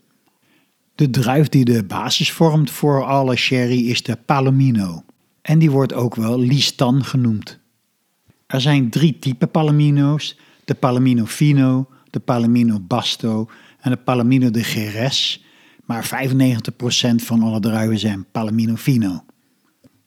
De 0.95 1.09
druif 1.09 1.49
die 1.49 1.65
de 1.65 1.83
basis 1.83 2.31
vormt 2.31 2.71
voor 2.71 3.05
alle 3.05 3.35
sherry 3.35 3.89
is 3.89 4.03
de 4.03 4.17
Palomino. 4.25 5.03
En 5.41 5.59
die 5.59 5.71
wordt 5.71 5.93
ook 5.93 6.15
wel 6.15 6.39
Listan 6.39 7.03
genoemd. 7.03 7.59
Er 8.47 8.61
zijn 8.61 8.89
drie 8.89 9.19
typen 9.19 9.51
Palomino's: 9.51 10.37
de 10.65 10.73
Palomino 10.73 11.25
Fino, 11.25 11.87
de 12.09 12.19
Palomino 12.19 12.79
Basto 12.79 13.49
en 13.79 13.91
de 13.91 13.97
Palomino 13.97 14.51
de 14.51 14.61
Jerez. 14.61 15.39
Maar 15.85 16.27
95% 16.31 17.15
van 17.15 17.41
alle 17.43 17.59
druiven 17.59 17.99
zijn 17.99 18.25
Palomino 18.31 18.75
Fino. 18.75 19.23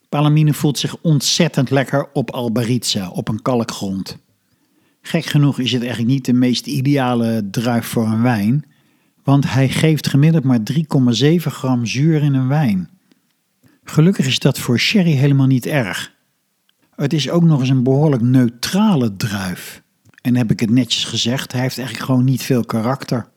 Palomino 0.08 0.52
voelt 0.52 0.78
zich 0.78 0.96
ontzettend 1.00 1.70
lekker 1.70 2.08
op 2.12 2.30
Albaritza, 2.30 3.10
op 3.10 3.28
een 3.28 3.42
kalkgrond. 3.42 4.18
Gek 5.06 5.24
genoeg 5.24 5.58
is 5.58 5.72
het 5.72 5.82
eigenlijk 5.82 6.12
niet 6.12 6.24
de 6.24 6.32
meest 6.32 6.66
ideale 6.66 7.48
druif 7.50 7.86
voor 7.86 8.06
een 8.06 8.22
wijn, 8.22 8.64
want 9.24 9.52
hij 9.52 9.68
geeft 9.68 10.08
gemiddeld 10.08 10.44
maar 10.44 10.58
3,7 10.72 11.36
gram 11.36 11.86
zuur 11.86 12.22
in 12.22 12.34
een 12.34 12.48
wijn. 12.48 12.88
Gelukkig 13.84 14.26
is 14.26 14.38
dat 14.38 14.58
voor 14.58 14.78
sherry 14.78 15.12
helemaal 15.12 15.46
niet 15.46 15.66
erg. 15.66 16.14
Het 16.96 17.12
is 17.12 17.30
ook 17.30 17.42
nog 17.42 17.60
eens 17.60 17.68
een 17.68 17.82
behoorlijk 17.82 18.22
neutrale 18.22 19.16
druif. 19.16 19.82
En 20.20 20.36
heb 20.36 20.50
ik 20.50 20.60
het 20.60 20.70
netjes 20.70 21.04
gezegd, 21.04 21.52
hij 21.52 21.60
heeft 21.60 21.78
eigenlijk 21.78 22.08
gewoon 22.08 22.24
niet 22.24 22.42
veel 22.42 22.64
karakter. 22.64 23.28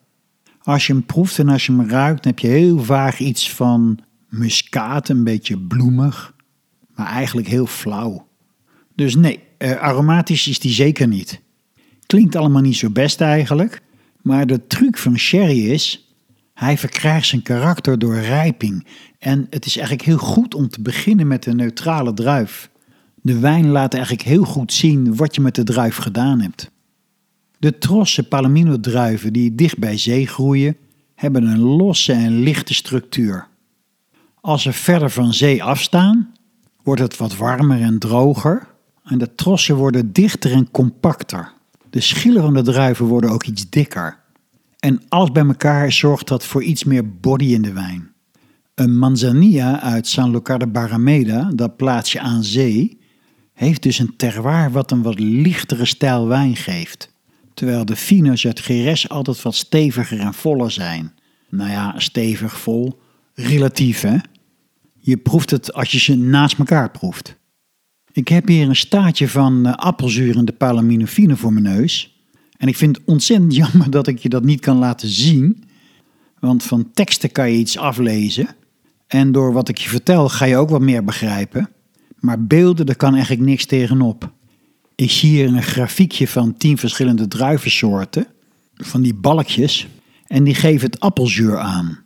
Als 0.62 0.88
je 0.88 0.94
hem 0.94 1.06
proeft 1.06 1.40
en 1.40 1.50
als 1.50 1.66
je 1.66 1.72
hem 1.72 1.90
ruikt, 1.90 2.24
dan 2.24 2.32
heb 2.32 2.40
je 2.40 2.48
heel 2.48 2.84
vaag 2.84 3.20
iets 3.20 3.52
van 3.52 4.00
muskaat, 4.30 5.10
een 5.10 5.24
beetje 5.24 5.58
bloemig, 5.58 6.34
maar 6.96 7.08
eigenlijk 7.08 7.48
heel 7.48 7.68
flauw. 7.68 8.28
Dus 8.96 9.16
nee, 9.16 9.40
eh, 9.58 9.72
aromatisch 9.72 10.48
is 10.48 10.60
die 10.60 10.72
zeker 10.72 11.08
niet. 11.08 11.46
Klinkt 12.08 12.36
allemaal 12.36 12.62
niet 12.62 12.78
zo 12.78 12.90
best 12.90 13.22
eigenlijk, 13.22 13.82
maar 14.22 14.48
de 14.48 14.68
truc 14.68 14.98
van 14.98 15.18
sherry 15.18 15.70
is, 15.70 16.14
hij 16.54 16.78
verkrijgt 16.78 17.28
zijn 17.28 17.42
karakter 17.42 18.00
door 18.00 18.20
rijping. 18.20 18.88
En 19.20 19.48
het 19.50 19.66
is 19.66 19.78
eigenlijk 19.78 20.08
heel 20.08 20.18
goed 20.18 20.56
om 20.56 20.70
te 20.70 20.82
beginnen 20.82 21.28
met 21.28 21.46
een 21.46 21.56
neutrale 21.56 22.14
druif. 22.14 22.70
De 23.22 23.40
wijn 23.40 23.68
laat 23.68 23.94
eigenlijk 23.94 24.24
heel 24.24 24.44
goed 24.44 24.74
zien 24.74 25.16
wat 25.16 25.36
je 25.36 25.42
met 25.42 25.56
de 25.56 25.64
druif 25.64 25.96
gedaan 25.96 26.42
hebt. 26.42 26.72
De 27.60 27.78
trosse 27.78 28.28
Palomino-druiven 28.28 29.34
die 29.34 29.56
dicht 29.56 29.78
bij 29.78 29.98
zee 29.98 30.28
groeien, 30.28 30.78
hebben 31.16 31.44
een 31.44 31.60
losse 31.60 32.14
en 32.14 32.40
lichte 32.40 32.74
structuur. 32.74 33.48
Als 34.42 34.62
ze 34.62 34.74
verder 34.74 35.10
van 35.10 35.34
zee 35.34 35.64
afstaan, 35.64 36.34
wordt 36.84 37.02
het 37.02 37.18
wat 37.18 37.36
warmer 37.36 37.82
en 37.82 38.00
droger 38.00 38.68
en 39.04 39.18
de 39.18 39.36
trossen 39.36 39.76
worden 39.76 40.14
dichter 40.14 40.52
en 40.52 40.72
compacter. 40.72 41.56
De 41.98 42.04
schillen 42.04 42.42
van 42.42 42.54
de 42.54 42.62
druiven 42.62 43.06
worden 43.06 43.30
ook 43.30 43.46
iets 43.46 43.70
dikker. 43.70 44.20
En 44.80 45.02
alles 45.08 45.32
bij 45.32 45.46
elkaar 45.46 45.92
zorgt 45.92 46.28
dat 46.28 46.46
voor 46.46 46.64
iets 46.64 46.84
meer 46.84 47.20
body 47.20 47.46
in 47.46 47.62
de 47.62 47.74
wijn. 47.74 48.12
Een 48.76 48.98
manzanilla 48.98 49.82
uit 49.82 50.08
San 50.08 50.32
Lucar 50.32 50.60
de 50.60 50.68
Barrameda, 50.68 51.52
dat 51.54 51.78
plaatsje 51.78 52.20
aan 52.20 52.44
zee, 52.44 53.00
heeft 53.54 53.84
dus 53.84 54.00
een 54.00 54.16
terroir 54.16 54.72
wat 54.72 54.92
een 54.92 55.02
wat 55.02 55.20
lichtere 55.20 55.86
stijl 55.86 56.28
wijn 56.28 56.56
geeft. 56.56 57.14
Terwijl 57.54 57.86
de 57.86 57.96
fino's 57.96 58.46
uit 58.46 58.60
Geres 58.60 59.10
altijd 59.10 59.42
wat 59.42 59.56
steviger 59.56 60.20
en 60.20 60.34
voller 60.34 60.72
zijn. 60.72 61.14
Nou 61.50 61.70
ja, 61.70 61.94
stevig, 62.00 62.60
vol, 62.60 63.00
relatief 63.34 64.02
hè. 64.02 64.18
Je 65.00 65.18
proeft 65.18 65.52
het 65.52 65.74
als 65.74 65.92
je 65.92 66.00
ze 66.00 66.16
naast 66.16 66.58
elkaar 66.58 66.92
proeft. 66.92 67.38
Ik 68.18 68.28
heb 68.28 68.48
hier 68.48 68.68
een 68.70 68.76
staartje 68.76 69.28
van 69.28 69.68
uh, 69.68 69.74
appelzuur 69.74 70.54
Palomino 70.58 71.06
Fino 71.06 71.36
voor 71.36 71.54
mijn 71.54 71.76
neus. 71.76 72.22
En 72.58 72.68
ik 72.68 72.76
vind 72.76 72.98
het 72.98 73.06
ontzettend 73.06 73.56
jammer 73.62 73.90
dat 73.90 74.08
ik 74.08 74.20
je 74.20 74.30
dat 74.30 74.44
niet 74.44 74.60
kan 74.60 74.78
laten 74.78 75.08
zien. 75.08 75.64
Want 76.40 76.64
van 76.64 76.92
teksten 76.94 77.32
kan 77.32 77.52
je 77.52 77.58
iets 77.58 77.78
aflezen. 77.78 78.48
En 79.08 79.32
door 79.32 79.54
wat 79.54 79.70
ik 79.70 79.78
je 79.78 79.90
vertel 79.90 80.30
ga 80.30 80.46
je 80.46 80.58
ook 80.58 80.70
wat 80.70 80.82
meer 80.82 81.04
begrijpen. 81.04 81.70
Maar 82.20 82.46
beelden, 82.46 82.86
daar 82.86 82.96
kan 82.96 83.14
eigenlijk 83.14 83.44
niks 83.44 83.66
tegenop. 83.66 84.32
Ik 84.96 85.12
zie 85.12 85.30
hier 85.30 85.48
een 85.48 85.64
grafiekje 85.64 86.28
van 86.28 86.58
tien 86.58 86.78
verschillende 86.78 87.28
druivensoorten. 87.28 88.28
Van 88.76 89.02
die 89.02 89.14
balkjes. 89.14 89.88
En 90.28 90.44
die 90.44 90.56
geven 90.56 90.90
het 90.90 91.00
appelzuur 91.00 91.58
aan. 91.58 92.04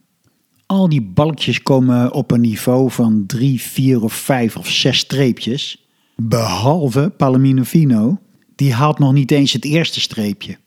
Al 0.65 0.89
die 0.89 1.01
balkjes 1.01 1.63
komen 1.63 2.13
op 2.13 2.32
een 2.32 2.41
niveau 2.41 2.91
van 2.91 3.24
drie, 3.25 3.62
vier 3.62 4.03
of 4.03 4.13
vijf 4.13 4.58
of 4.58 4.70
zes 4.70 4.98
streepjes. 4.98 5.82
Behalve 6.15 7.13
Palomino 7.18 8.20
die 8.56 8.74
haalt 8.74 9.00
nog 9.00 9.13
niet 9.13 9.32
eens 9.32 9.53
het 9.53 9.65
eerste 9.65 10.00
streepje. 10.00 10.58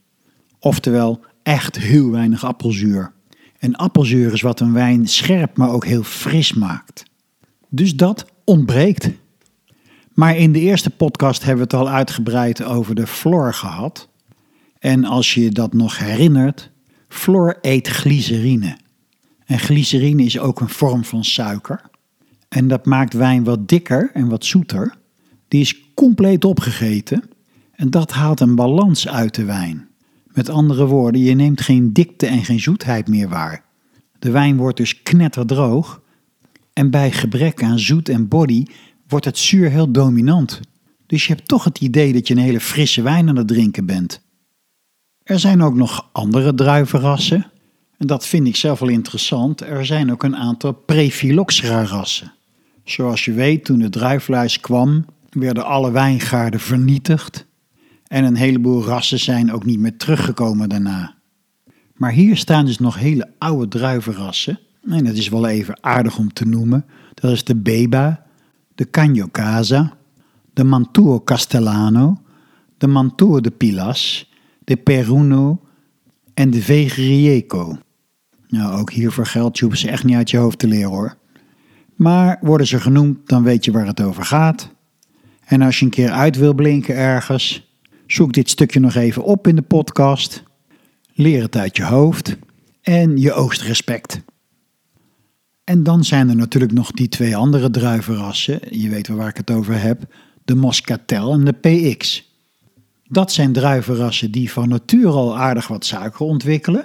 Oftewel, 0.58 1.20
echt 1.42 1.78
heel 1.78 2.10
weinig 2.10 2.44
appelzuur. 2.44 3.12
En 3.58 3.76
appelzuur 3.76 4.32
is 4.32 4.40
wat 4.40 4.60
een 4.60 4.72
wijn 4.72 5.08
scherp, 5.08 5.56
maar 5.56 5.70
ook 5.70 5.84
heel 5.84 6.02
fris 6.02 6.52
maakt. 6.52 7.04
Dus 7.68 7.96
dat 7.96 8.26
ontbreekt. 8.44 9.10
Maar 10.12 10.36
in 10.36 10.52
de 10.52 10.60
eerste 10.60 10.90
podcast 10.90 11.44
hebben 11.44 11.68
we 11.68 11.76
het 11.76 11.86
al 11.86 11.92
uitgebreid 11.92 12.62
over 12.62 12.94
de 12.94 13.06
flor 13.06 13.54
gehad. 13.54 14.08
En 14.78 15.04
als 15.04 15.34
je 15.34 15.50
dat 15.50 15.72
nog 15.72 15.98
herinnert, 15.98 16.70
flor 17.08 17.58
eet 17.60 17.88
glycerine. 17.88 18.76
En 19.44 19.58
glycerine 19.58 20.24
is 20.24 20.38
ook 20.38 20.60
een 20.60 20.68
vorm 20.68 21.04
van 21.04 21.24
suiker. 21.24 21.80
En 22.48 22.68
dat 22.68 22.86
maakt 22.86 23.12
wijn 23.12 23.44
wat 23.44 23.68
dikker 23.68 24.10
en 24.12 24.28
wat 24.28 24.44
zoeter. 24.44 24.94
Die 25.54 25.62
is 25.62 25.94
compleet 25.94 26.44
opgegeten. 26.44 27.22
En 27.72 27.90
dat 27.90 28.12
haalt 28.12 28.40
een 28.40 28.54
balans 28.54 29.08
uit 29.08 29.34
de 29.34 29.44
wijn. 29.44 29.88
Met 30.32 30.48
andere 30.48 30.86
woorden, 30.86 31.20
je 31.20 31.34
neemt 31.34 31.60
geen 31.60 31.92
dikte 31.92 32.26
en 32.26 32.44
geen 32.44 32.60
zoetheid 32.60 33.08
meer 33.08 33.28
waar. 33.28 33.64
De 34.18 34.30
wijn 34.30 34.56
wordt 34.56 34.76
dus 34.76 35.02
knetterdroog. 35.02 36.02
En 36.72 36.90
bij 36.90 37.12
gebrek 37.12 37.62
aan 37.62 37.78
zoet 37.78 38.08
en 38.08 38.28
body 38.28 38.64
wordt 39.08 39.24
het 39.24 39.38
zuur 39.38 39.70
heel 39.70 39.90
dominant. 39.90 40.60
Dus 41.06 41.26
je 41.26 41.34
hebt 41.34 41.48
toch 41.48 41.64
het 41.64 41.80
idee 41.80 42.12
dat 42.12 42.28
je 42.28 42.34
een 42.34 42.40
hele 42.40 42.60
frisse 42.60 43.02
wijn 43.02 43.28
aan 43.28 43.36
het 43.36 43.48
drinken 43.48 43.86
bent. 43.86 44.20
Er 45.22 45.38
zijn 45.38 45.62
ook 45.62 45.74
nog 45.74 46.08
andere 46.12 46.54
druivenrassen. 46.54 47.50
En 47.98 48.06
dat 48.06 48.26
vind 48.26 48.46
ik 48.46 48.56
zelf 48.56 48.78
wel 48.78 48.88
interessant. 48.88 49.60
Er 49.60 49.86
zijn 49.86 50.12
ook 50.12 50.22
een 50.22 50.36
aantal 50.36 50.72
Prephyloxera 50.72 51.84
rassen. 51.84 52.32
Zoals 52.84 53.24
je 53.24 53.32
weet, 53.32 53.64
toen 53.64 53.78
de 53.78 53.90
druifluis 53.90 54.60
kwam, 54.60 55.04
werden 55.34 55.64
alle 55.64 55.90
wijngaarden 55.90 56.60
vernietigd. 56.60 57.46
En 58.06 58.24
een 58.24 58.36
heleboel 58.36 58.84
rassen 58.84 59.18
zijn 59.18 59.52
ook 59.52 59.64
niet 59.64 59.78
meer 59.78 59.96
teruggekomen 59.96 60.68
daarna. 60.68 61.14
Maar 61.94 62.12
hier 62.12 62.36
staan 62.36 62.66
dus 62.66 62.78
nog 62.78 62.98
hele 62.98 63.30
oude 63.38 63.68
druivenrassen. 63.68 64.58
En 64.88 65.04
dat 65.04 65.14
is 65.14 65.28
wel 65.28 65.46
even 65.46 65.78
aardig 65.80 66.18
om 66.18 66.32
te 66.32 66.46
noemen. 66.46 66.84
Dat 67.14 67.30
is 67.30 67.44
de 67.44 67.56
Beba, 67.56 68.26
de 68.74 68.90
Cagno 68.90 69.28
Casa, 69.30 69.96
de 70.52 70.64
Mantuo 70.64 71.20
Castellano, 71.20 72.20
de 72.78 72.86
Mantuo 72.86 73.40
de 73.40 73.50
Pilas, 73.50 74.30
de 74.64 74.76
Peruno 74.76 75.60
en 76.34 76.50
de 76.50 76.62
Vegrieco. 76.62 77.78
Nou, 78.48 78.80
ook 78.80 78.92
hiervoor 78.92 79.26
geldt, 79.26 79.58
je 79.58 79.64
hoeft 79.64 79.78
ze 79.78 79.90
echt 79.90 80.04
niet 80.04 80.16
uit 80.16 80.30
je 80.30 80.36
hoofd 80.36 80.58
te 80.58 80.66
leren 80.66 80.90
hoor. 80.90 81.16
Maar 81.94 82.38
worden 82.40 82.66
ze 82.66 82.80
genoemd, 82.80 83.28
dan 83.28 83.42
weet 83.42 83.64
je 83.64 83.72
waar 83.72 83.86
het 83.86 84.00
over 84.00 84.24
gaat. 84.24 84.73
En 85.44 85.62
als 85.62 85.78
je 85.78 85.84
een 85.84 85.90
keer 85.90 86.10
uit 86.10 86.36
wil 86.36 86.54
blinken 86.54 86.96
ergens, 86.96 87.74
zoek 88.06 88.32
dit 88.32 88.50
stukje 88.50 88.80
nog 88.80 88.94
even 88.94 89.24
op 89.24 89.46
in 89.46 89.56
de 89.56 89.62
podcast. 89.62 90.42
Leer 91.14 91.42
het 91.42 91.56
uit 91.56 91.76
je 91.76 91.84
hoofd 91.84 92.36
en 92.82 93.16
je 93.16 93.32
oostrespect. 93.32 94.22
En 95.64 95.82
dan 95.82 96.04
zijn 96.04 96.28
er 96.28 96.36
natuurlijk 96.36 96.72
nog 96.72 96.90
die 96.90 97.08
twee 97.08 97.36
andere 97.36 97.70
druivenrassen. 97.70 98.60
Je 98.70 98.88
weet 98.88 99.08
wel 99.08 99.16
waar 99.16 99.28
ik 99.28 99.36
het 99.36 99.50
over 99.50 99.80
heb. 99.80 100.14
De 100.44 100.54
Moscatel 100.54 101.32
en 101.32 101.44
de 101.44 101.52
PX. 101.52 102.32
Dat 103.08 103.32
zijn 103.32 103.52
druivenrassen 103.52 104.30
die 104.30 104.52
van 104.52 104.68
nature 104.68 105.12
al 105.12 105.38
aardig 105.38 105.68
wat 105.68 105.84
suiker 105.84 106.26
ontwikkelen. 106.26 106.84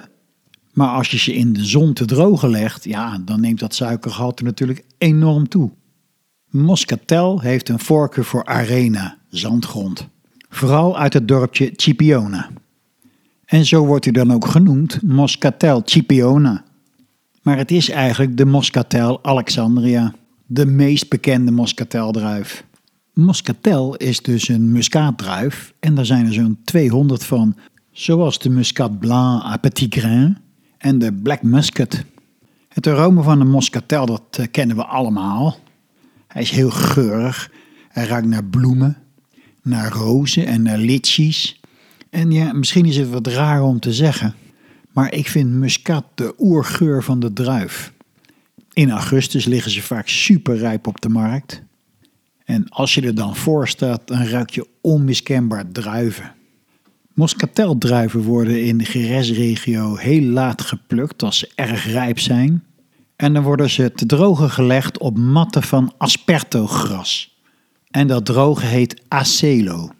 Maar 0.72 0.88
als 0.88 1.10
je 1.10 1.18
ze 1.18 1.34
in 1.34 1.52
de 1.52 1.64
zon 1.64 1.92
te 1.92 2.04
drogen 2.04 2.50
legt, 2.50 2.84
ja, 2.84 3.18
dan 3.18 3.40
neemt 3.40 3.58
dat 3.58 3.74
suikergehalte 3.74 4.44
natuurlijk 4.44 4.84
enorm 4.98 5.48
toe. 5.48 5.70
Moscatel 6.50 7.40
heeft 7.40 7.68
een 7.68 7.78
voorkeur 7.78 8.24
voor 8.24 8.44
arena, 8.44 9.16
zandgrond. 9.28 10.08
Vooral 10.48 10.98
uit 10.98 11.12
het 11.12 11.28
dorpje 11.28 11.72
Cipiona. 11.76 12.50
En 13.44 13.66
zo 13.66 13.86
wordt 13.86 14.04
hij 14.04 14.12
dan 14.12 14.32
ook 14.32 14.46
genoemd, 14.46 15.02
Moscatel 15.02 15.82
Cipiona. 15.84 16.64
Maar 17.42 17.56
het 17.56 17.70
is 17.70 17.88
eigenlijk 17.88 18.36
de 18.36 18.44
Moscatel 18.44 19.24
Alexandria, 19.24 20.14
de 20.46 20.66
meest 20.66 21.08
bekende 21.08 21.50
Moscateldruif. 21.50 22.64
Moscatel 23.12 23.96
is 23.96 24.22
dus 24.22 24.48
een 24.48 24.72
muskaatdruif 24.72 25.72
en 25.80 25.94
daar 25.94 26.06
zijn 26.06 26.26
er 26.26 26.32
zo'n 26.32 26.58
200 26.64 27.24
van, 27.24 27.56
zoals 27.92 28.38
de 28.38 28.50
Muscat 28.50 28.98
Blanc 28.98 29.42
à 29.42 29.56
Petit 29.56 29.94
Grain 29.94 30.38
en 30.78 30.98
de 30.98 31.12
Black 31.12 31.42
Muscat. 31.42 32.04
Het 32.68 32.86
aroma 32.86 33.22
van 33.22 33.38
de 33.38 33.44
Moscatel, 33.44 34.06
dat 34.06 34.22
eh, 34.30 34.46
kennen 34.50 34.76
we 34.76 34.84
allemaal. 34.84 35.58
Hij 36.32 36.42
is 36.42 36.50
heel 36.50 36.70
geurig, 36.70 37.50
hij 37.88 38.06
ruikt 38.06 38.26
naar 38.26 38.44
bloemen, 38.44 38.96
naar 39.62 39.92
rozen 39.92 40.46
en 40.46 40.62
naar 40.62 40.78
litchis. 40.78 41.60
En 42.10 42.30
ja, 42.30 42.52
misschien 42.52 42.84
is 42.84 42.96
het 42.96 43.10
wat 43.10 43.26
raar 43.26 43.62
om 43.62 43.80
te 43.80 43.92
zeggen, 43.92 44.34
maar 44.92 45.12
ik 45.12 45.28
vind 45.28 45.50
muscat 45.50 46.04
de 46.14 46.34
oergeur 46.38 47.02
van 47.02 47.20
de 47.20 47.32
druif. 47.32 47.92
In 48.72 48.90
augustus 48.90 49.44
liggen 49.44 49.70
ze 49.70 49.82
vaak 49.82 50.08
super 50.08 50.56
rijp 50.56 50.86
op 50.86 51.00
de 51.00 51.08
markt. 51.08 51.62
En 52.44 52.68
als 52.68 52.94
je 52.94 53.02
er 53.02 53.14
dan 53.14 53.36
voor 53.36 53.68
staat, 53.68 54.00
dan 54.04 54.22
ruik 54.22 54.50
je 54.50 54.66
onmiskenbaar 54.80 55.72
druiven. 55.72 56.34
Moscateldruiven 57.14 58.22
worden 58.22 58.64
in 58.64 58.78
de 58.78 58.84
Jerez-regio 58.84 59.96
heel 59.96 60.22
laat 60.22 60.62
geplukt 60.62 61.22
als 61.22 61.38
ze 61.38 61.50
erg 61.54 61.86
rijp 61.86 62.18
zijn. 62.18 62.64
En 63.20 63.32
dan 63.32 63.42
worden 63.42 63.70
ze 63.70 63.92
te 63.92 64.06
drogen 64.06 64.50
gelegd 64.50 64.98
op 64.98 65.18
matten 65.18 65.62
van 65.62 65.92
aspertogras. 65.98 67.38
En 67.90 68.06
dat 68.06 68.24
drogen 68.26 68.68
heet 68.68 69.02
acelo. 69.08 69.90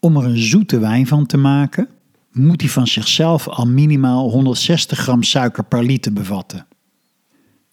Om 0.00 0.16
er 0.16 0.24
een 0.24 0.38
zoete 0.38 0.78
wijn 0.78 1.06
van 1.06 1.26
te 1.26 1.36
maken, 1.36 1.88
moet 2.32 2.58
die 2.58 2.70
van 2.70 2.86
zichzelf 2.86 3.48
al 3.48 3.66
minimaal 3.66 4.30
160 4.30 4.98
gram 4.98 5.22
suiker 5.22 5.64
per 5.64 5.84
liter 5.84 6.12
bevatten. 6.12 6.66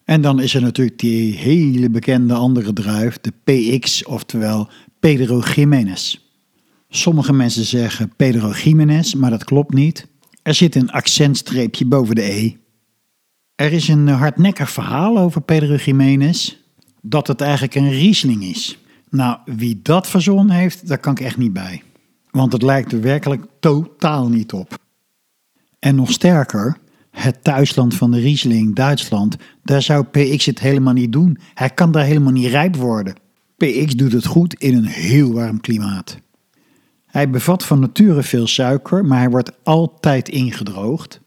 En 0.04 0.20
dan 0.20 0.40
is 0.40 0.54
er 0.54 0.62
natuurlijk 0.62 0.98
die 0.98 1.36
hele 1.36 1.90
bekende 1.90 2.34
andere 2.34 2.72
druif, 2.72 3.18
de 3.20 3.32
PX, 3.44 4.04
oftewel 4.04 4.68
Pedro 5.00 5.40
Jiménez. 5.54 6.18
Sommige 6.88 7.32
mensen 7.32 7.64
zeggen 7.64 8.12
Pedro 8.16 8.50
Jiménez, 8.50 9.14
maar 9.14 9.30
dat 9.30 9.44
klopt 9.44 9.74
niet. 9.74 10.06
Er 10.42 10.54
zit 10.54 10.74
een 10.74 10.90
accentstreepje 10.90 11.86
boven 11.86 12.14
de 12.14 12.32
E. 12.32 12.56
Er 13.58 13.72
is 13.72 13.88
een 13.88 14.08
hardnekkig 14.08 14.70
verhaal 14.70 15.18
over 15.18 15.40
Pedro 15.40 15.74
Jiménez, 15.74 16.56
dat 17.02 17.26
het 17.26 17.40
eigenlijk 17.40 17.74
een 17.74 17.90
Riesling 17.90 18.44
is. 18.44 18.78
Nou, 19.10 19.38
wie 19.44 19.80
dat 19.82 20.06
verzonnen 20.06 20.56
heeft, 20.56 20.88
daar 20.88 20.98
kan 20.98 21.12
ik 21.12 21.20
echt 21.20 21.36
niet 21.36 21.52
bij. 21.52 21.82
Want 22.30 22.52
het 22.52 22.62
lijkt 22.62 22.92
er 22.92 23.00
werkelijk 23.00 23.44
totaal 23.60 24.28
niet 24.28 24.52
op. 24.52 24.78
En 25.78 25.94
nog 25.94 26.12
sterker, 26.12 26.76
het 27.10 27.44
thuisland 27.44 27.94
van 27.94 28.10
de 28.10 28.20
Riesling, 28.20 28.74
Duitsland, 28.74 29.36
daar 29.62 29.82
zou 29.82 30.04
PX 30.04 30.46
het 30.46 30.60
helemaal 30.60 30.94
niet 30.94 31.12
doen. 31.12 31.38
Hij 31.54 31.70
kan 31.70 31.92
daar 31.92 32.04
helemaal 32.04 32.32
niet 32.32 32.50
rijp 32.50 32.76
worden. 32.76 33.14
PX 33.56 33.94
doet 33.94 34.12
het 34.12 34.26
goed 34.26 34.54
in 34.54 34.76
een 34.76 34.86
heel 34.86 35.32
warm 35.32 35.60
klimaat. 35.60 36.18
Hij 37.06 37.30
bevat 37.30 37.64
van 37.64 37.80
nature 37.80 38.22
veel 38.22 38.46
suiker, 38.46 39.04
maar 39.04 39.18
hij 39.18 39.30
wordt 39.30 39.52
altijd 39.62 40.28
ingedroogd. 40.28 41.20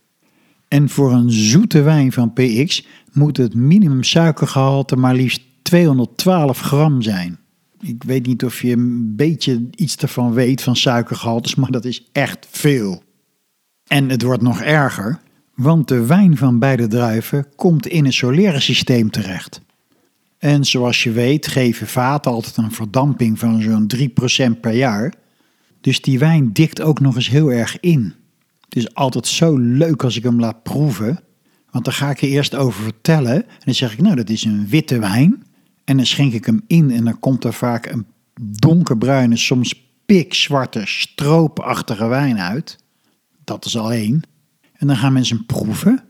En 0.71 0.89
voor 0.89 1.12
een 1.12 1.31
zoete 1.31 1.81
wijn 1.81 2.12
van 2.12 2.34
PX 2.34 2.88
moet 3.12 3.38
het 3.38 3.55
minimum 3.55 4.03
suikergehalte 4.03 4.95
maar 4.95 5.15
liefst 5.15 5.41
212 5.62 6.60
gram 6.60 7.01
zijn. 7.01 7.39
Ik 7.79 8.03
weet 8.03 8.25
niet 8.25 8.45
of 8.45 8.62
je 8.62 8.71
een 8.71 9.15
beetje 9.15 9.67
iets 9.75 9.97
ervan 9.97 10.34
weet 10.34 10.62
van 10.62 10.75
suikergehaltes, 10.75 11.55
maar 11.55 11.71
dat 11.71 11.86
is 11.86 12.10
echt 12.12 12.47
veel. 12.49 13.03
En 13.88 14.10
het 14.10 14.21
wordt 14.21 14.41
nog 14.41 14.62
erger, 14.62 15.19
want 15.55 15.88
de 15.88 16.05
wijn 16.05 16.38
van 16.38 16.60
beide 16.60 16.88
druiven 16.88 17.47
komt 17.55 17.88
in 17.88 18.05
een 18.05 18.13
solaire 18.13 18.60
systeem 18.60 19.10
terecht. 19.10 19.62
En 20.38 20.65
zoals 20.65 21.03
je 21.03 21.12
weet 21.12 21.47
geven 21.47 21.88
vaten 21.88 22.31
altijd 22.31 22.57
een 22.57 22.71
verdamping 22.71 23.39
van 23.39 23.62
zo'n 23.62 23.91
3% 24.55 24.60
per 24.62 24.73
jaar. 24.73 25.13
Dus 25.81 26.01
die 26.01 26.19
wijn 26.19 26.53
dikt 26.53 26.81
ook 26.81 26.99
nog 26.99 27.15
eens 27.15 27.29
heel 27.29 27.51
erg 27.51 27.79
in. 27.79 28.13
Het 28.71 28.84
is 28.84 28.93
altijd 28.93 29.27
zo 29.27 29.57
leuk 29.57 30.03
als 30.03 30.17
ik 30.17 30.23
hem 30.23 30.39
laat 30.39 30.63
proeven. 30.63 31.19
Want 31.69 31.86
dan 31.86 31.93
ga 31.93 32.10
ik 32.10 32.21
er 32.21 32.27
eerst 32.27 32.55
over 32.55 32.84
vertellen. 32.84 33.36
En 33.36 33.60
dan 33.65 33.73
zeg 33.73 33.93
ik, 33.93 34.01
nou, 34.01 34.15
dat 34.15 34.29
is 34.29 34.43
een 34.43 34.67
witte 34.67 34.99
wijn. 34.99 35.43
En 35.84 35.97
dan 35.97 36.05
schenk 36.05 36.34
ik 36.34 36.45
hem 36.45 36.62
in 36.67 36.91
en 36.91 37.03
dan 37.03 37.19
komt 37.19 37.43
er 37.43 37.53
vaak 37.53 37.86
een 37.86 38.05
donkerbruine, 38.41 39.38
soms 39.38 39.93
pikzwarte, 40.05 40.81
stroopachtige 40.86 42.07
wijn 42.07 42.39
uit. 42.39 42.77
Dat 43.43 43.65
is 43.65 43.77
al 43.77 43.91
één. 43.91 44.21
En 44.73 44.88
dan 44.88 44.97
gaan 44.97 45.13
mensen 45.13 45.45
proeven. 45.45 46.03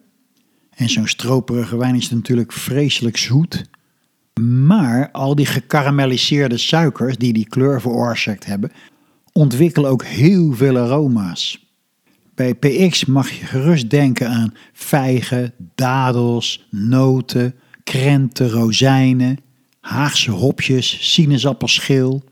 En 0.69 0.89
zo'n 0.89 1.07
stroperige 1.07 1.77
wijn 1.77 1.95
is 1.95 2.09
natuurlijk 2.09 2.51
vreselijk 2.51 3.17
zoet. 3.17 3.65
Maar 4.41 5.11
al 5.11 5.35
die 5.35 5.45
gekarameliseerde 5.45 6.57
suikers 6.57 7.17
die 7.17 7.33
die 7.33 7.47
kleur 7.47 7.81
veroorzaakt 7.81 8.45
hebben, 8.45 8.71
ontwikkelen 9.31 9.89
ook 9.89 10.03
heel 10.03 10.53
veel 10.53 10.77
aroma's. 10.77 11.60
Bij 12.41 12.55
PX 12.55 13.05
mag 13.05 13.31
je 13.31 13.45
gerust 13.45 13.89
denken 13.89 14.29
aan 14.29 14.53
vijgen, 14.73 15.53
dadels, 15.75 16.67
noten, 16.69 17.55
krenten, 17.83 18.49
rozijnen, 18.49 19.37
Haagse 19.79 20.31
hopjes, 20.31 21.13
sinaasappelschil, 21.13 22.23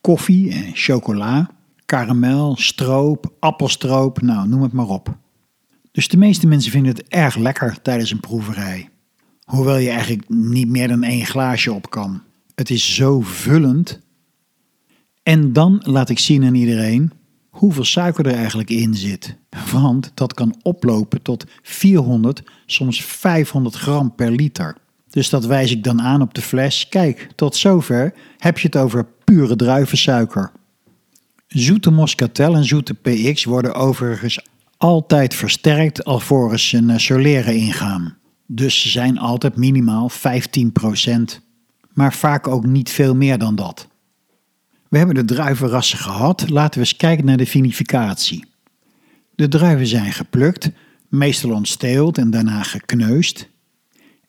koffie 0.00 0.52
en 0.52 0.70
chocola, 0.74 1.50
karamel, 1.86 2.56
stroop, 2.56 3.32
appelstroop, 3.38 4.20
nou 4.20 4.48
noem 4.48 4.62
het 4.62 4.72
maar 4.72 4.88
op. 4.88 5.16
Dus 5.90 6.08
de 6.08 6.16
meeste 6.16 6.46
mensen 6.46 6.70
vinden 6.70 6.94
het 6.94 7.08
erg 7.08 7.36
lekker 7.36 7.82
tijdens 7.82 8.10
een 8.10 8.20
proeverij. 8.20 8.88
Hoewel 9.44 9.76
je 9.76 9.90
eigenlijk 9.90 10.28
niet 10.28 10.68
meer 10.68 10.88
dan 10.88 11.02
één 11.02 11.26
glaasje 11.26 11.72
op 11.72 11.90
kan. 11.90 12.22
Het 12.54 12.70
is 12.70 12.94
zo 12.94 13.20
vullend. 13.20 14.00
En 15.22 15.52
dan 15.52 15.80
laat 15.84 16.08
ik 16.08 16.18
zien 16.18 16.44
aan 16.44 16.54
iedereen 16.54 17.12
hoeveel 17.52 17.84
suiker 17.84 18.26
er 18.26 18.34
eigenlijk 18.34 18.70
in 18.70 18.94
zit. 18.94 19.36
Want 19.72 20.10
dat 20.14 20.34
kan 20.34 20.54
oplopen 20.62 21.22
tot 21.22 21.44
400, 21.62 22.42
soms 22.66 23.04
500 23.04 23.74
gram 23.74 24.14
per 24.14 24.30
liter. 24.30 24.76
Dus 25.10 25.30
dat 25.30 25.46
wijs 25.46 25.70
ik 25.70 25.84
dan 25.84 26.02
aan 26.02 26.22
op 26.22 26.34
de 26.34 26.42
fles. 26.42 26.88
Kijk, 26.88 27.28
tot 27.34 27.56
zover 27.56 28.14
heb 28.38 28.58
je 28.58 28.66
het 28.66 28.76
over 28.76 29.06
pure 29.24 29.56
druivensuiker. 29.56 30.52
Zoete 31.46 31.90
Moscatel 31.90 32.54
en 32.54 32.64
zoete 32.64 32.94
PX 32.94 33.44
worden 33.44 33.74
overigens 33.74 34.46
altijd 34.76 35.34
versterkt 35.34 36.04
alvorens 36.04 36.68
ze 36.68 36.80
naar 36.80 37.00
soleren 37.00 37.56
ingaan. 37.56 38.16
Dus 38.46 38.80
ze 38.80 38.88
zijn 38.88 39.18
altijd 39.18 39.56
minimaal 39.56 40.10
15%, 40.10 40.14
maar 41.92 42.14
vaak 42.14 42.48
ook 42.48 42.66
niet 42.66 42.90
veel 42.90 43.14
meer 43.14 43.38
dan 43.38 43.54
dat. 43.54 43.88
We 44.92 44.98
hebben 44.98 45.16
de 45.16 45.34
druivenrassen 45.34 45.98
gehad, 45.98 46.48
laten 46.48 46.80
we 46.80 46.86
eens 46.86 46.96
kijken 46.96 47.24
naar 47.24 47.36
de 47.36 47.46
vinificatie. 47.46 48.44
De 49.34 49.48
druiven 49.48 49.86
zijn 49.86 50.12
geplukt, 50.12 50.70
meestal 51.08 51.50
ontsteeld 51.50 52.18
en 52.18 52.30
daarna 52.30 52.62
gekneusd. 52.62 53.48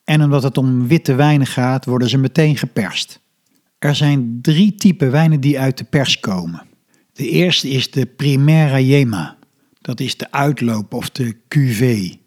En 0.03 0.23
omdat 0.23 0.43
het 0.43 0.57
om 0.57 0.87
witte 0.87 1.15
wijnen 1.15 1.47
gaat, 1.47 1.85
worden 1.85 2.09
ze 2.09 2.17
meteen 2.17 2.57
geperst. 2.57 3.19
Er 3.79 3.95
zijn 3.95 4.39
drie 4.41 4.75
typen 4.75 5.11
wijnen 5.11 5.39
die 5.39 5.59
uit 5.59 5.77
de 5.77 5.83
pers 5.83 6.19
komen. 6.19 6.61
De 7.13 7.29
eerste 7.29 7.69
is 7.69 7.91
de 7.91 8.05
Primera 8.05 8.79
Yema. 8.79 9.37
Dat 9.81 9.99
is 9.99 10.17
de 10.17 10.31
uitloop 10.31 10.93
of 10.93 11.09
de 11.09 11.35
cuvée. 11.47 12.21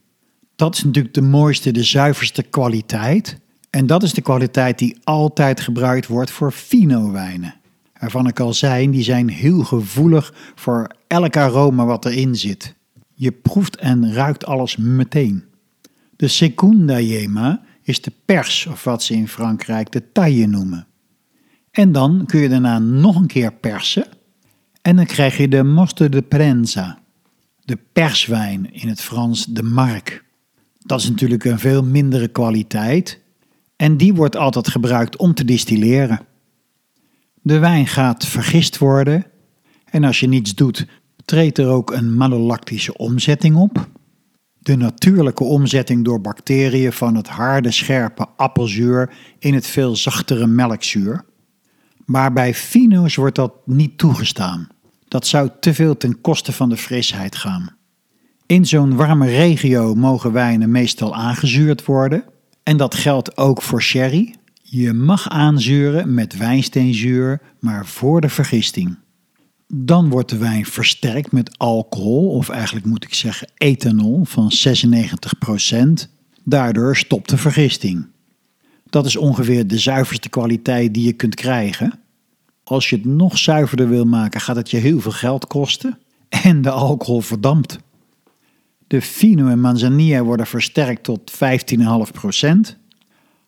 Dat 0.56 0.74
is 0.74 0.84
natuurlijk 0.84 1.14
de 1.14 1.22
mooiste, 1.22 1.70
de 1.70 1.84
zuiverste 1.84 2.42
kwaliteit. 2.42 3.38
En 3.70 3.86
dat 3.86 4.02
is 4.02 4.12
de 4.12 4.22
kwaliteit 4.22 4.78
die 4.78 4.96
altijd 5.04 5.60
gebruikt 5.60 6.06
wordt 6.06 6.30
voor 6.30 6.52
fino-wijnen. 6.52 7.54
Waarvan 8.00 8.26
ik 8.26 8.40
al 8.40 8.54
zei, 8.54 8.90
die 8.90 9.02
zijn 9.02 9.28
heel 9.28 9.64
gevoelig 9.64 10.34
voor 10.54 10.90
elk 11.06 11.36
aroma 11.36 11.84
wat 11.84 12.04
erin 12.04 12.34
zit. 12.34 12.74
Je 13.14 13.32
proeft 13.32 13.76
en 13.76 14.12
ruikt 14.12 14.46
alles 14.46 14.76
meteen. 14.76 15.44
De 16.16 16.28
Secunda 16.28 17.00
Yema 17.00 17.62
is 17.82 18.00
de 18.00 18.12
pers, 18.24 18.66
of 18.66 18.84
wat 18.84 19.02
ze 19.02 19.14
in 19.14 19.28
Frankrijk 19.28 19.92
de 19.92 20.12
taille 20.12 20.46
noemen. 20.46 20.86
En 21.70 21.92
dan 21.92 22.22
kun 22.26 22.40
je 22.40 22.48
daarna 22.48 22.78
nog 22.78 23.16
een 23.16 23.26
keer 23.26 23.52
persen. 23.52 24.06
En 24.82 24.96
dan 24.96 25.06
krijg 25.06 25.36
je 25.36 25.48
de 25.48 25.62
Mosto 25.62 26.08
de 26.08 26.22
Prensa. 26.22 26.98
De 27.64 27.78
perswijn, 27.92 28.72
in 28.72 28.88
het 28.88 29.00
Frans 29.00 29.46
de 29.46 29.62
Mark. 29.62 30.24
Dat 30.78 31.00
is 31.00 31.08
natuurlijk 31.08 31.44
een 31.44 31.58
veel 31.58 31.84
mindere 31.84 32.28
kwaliteit. 32.28 33.20
En 33.76 33.96
die 33.96 34.14
wordt 34.14 34.36
altijd 34.36 34.68
gebruikt 34.68 35.16
om 35.16 35.34
te 35.34 35.44
distilleren. 35.44 36.20
De 37.46 37.58
wijn 37.58 37.86
gaat 37.86 38.26
vergist 38.26 38.78
worden. 38.78 39.26
En 39.84 40.04
als 40.04 40.20
je 40.20 40.28
niets 40.28 40.54
doet, 40.54 40.86
treedt 41.24 41.58
er 41.58 41.68
ook 41.68 41.90
een 41.90 42.16
malolactische 42.16 42.96
omzetting 42.96 43.56
op. 43.56 43.88
De 44.58 44.76
natuurlijke 44.76 45.44
omzetting 45.44 46.04
door 46.04 46.20
bacteriën 46.20 46.92
van 46.92 47.14
het 47.14 47.28
harde, 47.28 47.70
scherpe 47.70 48.26
appelzuur 48.36 49.14
in 49.38 49.54
het 49.54 49.66
veel 49.66 49.96
zachtere 49.96 50.46
melkzuur. 50.46 51.24
Maar 52.04 52.32
bij 52.32 52.54
fino's 52.54 53.14
wordt 53.14 53.36
dat 53.36 53.52
niet 53.64 53.98
toegestaan. 53.98 54.68
Dat 55.08 55.26
zou 55.26 55.50
te 55.60 55.74
veel 55.74 55.96
ten 55.96 56.20
koste 56.20 56.52
van 56.52 56.68
de 56.68 56.76
frisheid 56.76 57.36
gaan. 57.36 57.76
In 58.46 58.66
zo'n 58.66 58.96
warme 58.96 59.28
regio 59.28 59.94
mogen 59.94 60.32
wijnen 60.32 60.70
meestal 60.70 61.14
aangezuurd 61.14 61.84
worden. 61.84 62.24
En 62.62 62.76
dat 62.76 62.94
geldt 62.94 63.36
ook 63.36 63.62
voor 63.62 63.82
sherry. 63.82 64.34
Je 64.68 64.92
mag 64.92 65.28
aanzuren 65.28 66.14
met 66.14 66.36
wijnsteenzuur, 66.36 67.40
maar 67.60 67.86
voor 67.86 68.20
de 68.20 68.28
vergisting. 68.28 68.98
Dan 69.66 70.08
wordt 70.08 70.30
de 70.30 70.36
wijn 70.36 70.64
versterkt 70.64 71.32
met 71.32 71.58
alcohol, 71.58 72.28
of 72.28 72.48
eigenlijk 72.48 72.86
moet 72.86 73.04
ik 73.04 73.14
zeggen 73.14 73.48
ethanol 73.56 74.24
van 74.24 74.52
96%. 74.68 76.10
Daardoor 76.44 76.96
stopt 76.96 77.30
de 77.30 77.36
vergisting. 77.36 78.06
Dat 78.90 79.06
is 79.06 79.16
ongeveer 79.16 79.66
de 79.66 79.78
zuiverste 79.78 80.28
kwaliteit 80.28 80.94
die 80.94 81.04
je 81.04 81.12
kunt 81.12 81.34
krijgen. 81.34 82.00
Als 82.64 82.90
je 82.90 82.96
het 82.96 83.04
nog 83.04 83.38
zuiverder 83.38 83.88
wil 83.88 84.04
maken, 84.04 84.40
gaat 84.40 84.56
het 84.56 84.70
je 84.70 84.76
heel 84.76 85.00
veel 85.00 85.12
geld 85.12 85.46
kosten 85.46 85.98
en 86.28 86.62
de 86.62 86.70
alcohol 86.70 87.20
verdampt. 87.20 87.78
De 88.86 89.02
Fino 89.02 89.48
en 89.48 89.60
Manzanilla 89.60 90.22
worden 90.22 90.46
versterkt 90.46 91.02
tot 91.02 91.32
15,5%. 91.32 92.85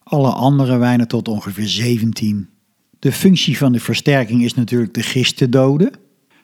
Alle 0.08 0.30
andere 0.30 0.76
wijnen 0.76 1.08
tot 1.08 1.28
ongeveer 1.28 1.98
17%. 2.46 2.56
De 2.98 3.12
functie 3.12 3.56
van 3.58 3.72
de 3.72 3.80
versterking 3.80 4.44
is 4.44 4.54
natuurlijk 4.54 4.94
de 4.94 5.02
gist 5.02 5.36
te 5.36 5.48
doden, 5.48 5.92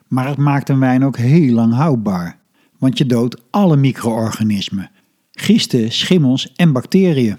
maar 0.07 0.27
het 0.27 0.37
maakt 0.37 0.69
een 0.69 0.79
wijn 0.79 1.05
ook 1.05 1.17
heel 1.17 1.53
lang 1.53 1.73
houdbaar. 1.73 2.39
Want 2.77 2.97
je 2.97 3.05
doodt 3.05 3.41
alle 3.49 3.75
micro-organismen, 3.75 4.91
gisten, 5.31 5.91
schimmels 5.91 6.53
en 6.55 6.71
bacteriën. 6.71 7.37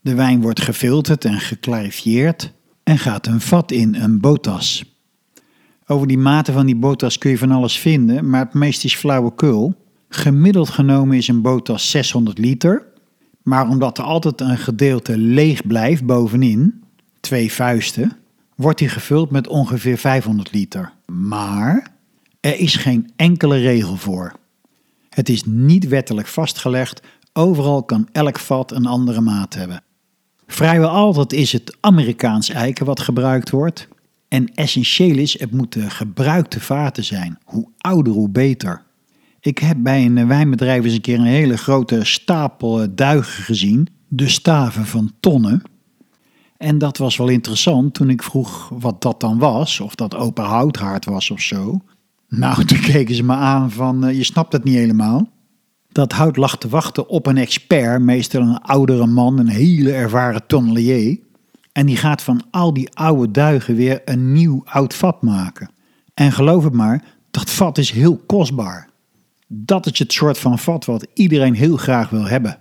De 0.00 0.14
wijn 0.14 0.40
wordt 0.40 0.60
gefilterd 0.60 1.24
en 1.24 1.40
geclarifieerd 1.40 2.52
en 2.82 2.98
gaat 2.98 3.26
een 3.26 3.40
vat 3.40 3.72
in, 3.72 3.94
een 3.94 4.20
botas. 4.20 4.96
Over 5.86 6.06
die 6.06 6.18
mate 6.18 6.52
van 6.52 6.66
die 6.66 6.76
botas 6.76 7.18
kun 7.18 7.30
je 7.30 7.38
van 7.38 7.50
alles 7.50 7.78
vinden, 7.78 8.30
maar 8.30 8.44
het 8.44 8.54
meest 8.54 8.84
is 8.84 8.94
flauwekul. 8.94 9.74
Gemiddeld 10.08 10.68
genomen 10.68 11.16
is 11.16 11.28
een 11.28 11.42
botas 11.42 11.90
600 11.90 12.38
liter, 12.38 12.86
maar 13.48 13.68
omdat 13.68 13.98
er 13.98 14.04
altijd 14.04 14.40
een 14.40 14.58
gedeelte 14.58 15.18
leeg 15.18 15.66
blijft 15.66 16.04
bovenin, 16.04 16.82
twee 17.20 17.52
vuisten, 17.52 18.16
wordt 18.54 18.78
die 18.78 18.88
gevuld 18.88 19.30
met 19.30 19.46
ongeveer 19.46 19.98
500 19.98 20.52
liter. 20.52 20.92
Maar 21.06 21.90
er 22.40 22.58
is 22.58 22.76
geen 22.76 23.10
enkele 23.16 23.56
regel 23.56 23.96
voor. 23.96 24.32
Het 25.08 25.28
is 25.28 25.44
niet 25.44 25.88
wettelijk 25.88 26.26
vastgelegd, 26.26 27.02
overal 27.32 27.82
kan 27.82 28.08
elk 28.12 28.38
vat 28.38 28.72
een 28.72 28.86
andere 28.86 29.20
maat 29.20 29.54
hebben. 29.54 29.82
Vrijwel 30.46 30.88
altijd 30.88 31.32
is 31.32 31.52
het 31.52 31.76
Amerikaans 31.80 32.48
eiken 32.48 32.86
wat 32.86 33.00
gebruikt 33.00 33.50
wordt. 33.50 33.88
En 34.28 34.54
essentieel 34.54 35.16
is, 35.16 35.38
het 35.38 35.52
moeten 35.52 35.90
gebruikte 35.90 36.60
vaten 36.60 37.04
zijn. 37.04 37.38
Hoe 37.44 37.68
ouder, 37.78 38.12
hoe 38.12 38.28
beter. 38.28 38.82
Ik 39.48 39.58
heb 39.58 39.76
bij 39.80 40.04
een 40.04 40.26
wijnbedrijf 40.26 40.84
eens 40.84 40.94
een 40.94 41.00
keer 41.00 41.18
een 41.18 41.24
hele 41.24 41.56
grote 41.56 42.04
stapel 42.04 42.94
duigen 42.94 43.42
gezien. 43.42 43.88
De 44.08 44.28
staven 44.28 44.86
van 44.86 45.12
tonnen. 45.20 45.62
En 46.56 46.78
dat 46.78 46.98
was 46.98 47.16
wel 47.16 47.28
interessant 47.28 47.94
toen 47.94 48.10
ik 48.10 48.22
vroeg 48.22 48.68
wat 48.68 49.02
dat 49.02 49.20
dan 49.20 49.38
was. 49.38 49.80
Of 49.80 49.94
dat 49.94 50.14
open 50.14 50.44
houthaard 50.44 51.04
was 51.04 51.30
of 51.30 51.40
zo. 51.40 51.80
Nou, 52.28 52.64
toen 52.64 52.80
keken 52.80 53.14
ze 53.14 53.22
me 53.22 53.32
aan 53.32 53.70
van, 53.70 54.04
uh, 54.04 54.16
je 54.16 54.24
snapt 54.24 54.52
het 54.52 54.64
niet 54.64 54.74
helemaal. 54.74 55.28
Dat 55.88 56.12
hout 56.12 56.36
lag 56.36 56.58
te 56.58 56.68
wachten 56.68 57.08
op 57.08 57.26
een 57.26 57.38
expert, 57.38 58.02
meestal 58.02 58.42
een 58.42 58.60
oudere 58.60 59.06
man, 59.06 59.38
een 59.38 59.48
hele 59.48 59.92
ervaren 59.92 60.46
tonnelier. 60.46 61.18
En 61.72 61.86
die 61.86 61.96
gaat 61.96 62.22
van 62.22 62.42
al 62.50 62.74
die 62.74 62.90
oude 62.94 63.30
duigen 63.30 63.74
weer 63.74 64.02
een 64.04 64.32
nieuw 64.32 64.62
oud 64.64 64.94
vat 64.94 65.22
maken. 65.22 65.70
En 66.14 66.32
geloof 66.32 66.64
het 66.64 66.72
maar, 66.74 67.04
dat 67.30 67.50
vat 67.50 67.78
is 67.78 67.90
heel 67.90 68.16
kostbaar. 68.26 68.88
Dat 69.48 69.86
is 69.86 69.98
het 69.98 70.12
soort 70.12 70.38
van 70.38 70.58
vat 70.58 70.84
wat 70.84 71.06
iedereen 71.14 71.54
heel 71.54 71.76
graag 71.76 72.10
wil 72.10 72.26
hebben. 72.26 72.58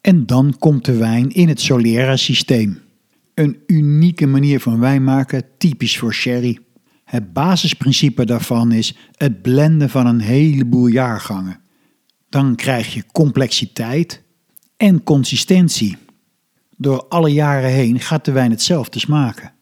En 0.00 0.26
dan 0.26 0.54
komt 0.58 0.84
de 0.84 0.96
wijn 0.96 1.30
in 1.30 1.48
het 1.48 1.60
Solera-systeem. 1.60 2.78
Een 3.34 3.58
unieke 3.66 4.26
manier 4.26 4.60
van 4.60 4.80
wijn 4.80 5.04
maken, 5.04 5.44
typisch 5.58 5.98
voor 5.98 6.14
sherry. 6.14 6.58
Het 7.04 7.32
basisprincipe 7.32 8.24
daarvan 8.24 8.72
is 8.72 8.96
het 9.16 9.42
blenden 9.42 9.90
van 9.90 10.06
een 10.06 10.20
heleboel 10.20 10.86
jaargangen. 10.86 11.60
Dan 12.28 12.54
krijg 12.54 12.94
je 12.94 13.04
complexiteit 13.12 14.22
en 14.76 15.02
consistentie. 15.02 15.96
Door 16.76 17.06
alle 17.08 17.32
jaren 17.32 17.70
heen 17.70 18.00
gaat 18.00 18.24
de 18.24 18.32
wijn 18.32 18.50
hetzelfde 18.50 18.98
smaken. 18.98 19.52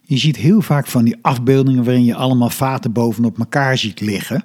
Je 0.00 0.16
ziet 0.16 0.36
heel 0.36 0.60
vaak 0.60 0.86
van 0.86 1.04
die 1.04 1.16
afbeeldingen 1.20 1.84
waarin 1.84 2.04
je 2.04 2.14
allemaal 2.14 2.50
vaten 2.50 2.92
bovenop 2.92 3.38
elkaar 3.38 3.78
ziet 3.78 4.00
liggen. 4.00 4.44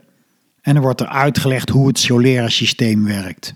En 0.62 0.76
er 0.76 0.82
wordt 0.82 1.02
er 1.02 1.08
uitgelegd 1.08 1.70
hoe 1.70 1.88
het 1.88 2.00
Solera 2.00 2.50
systeem 2.50 3.04
werkt. 3.04 3.54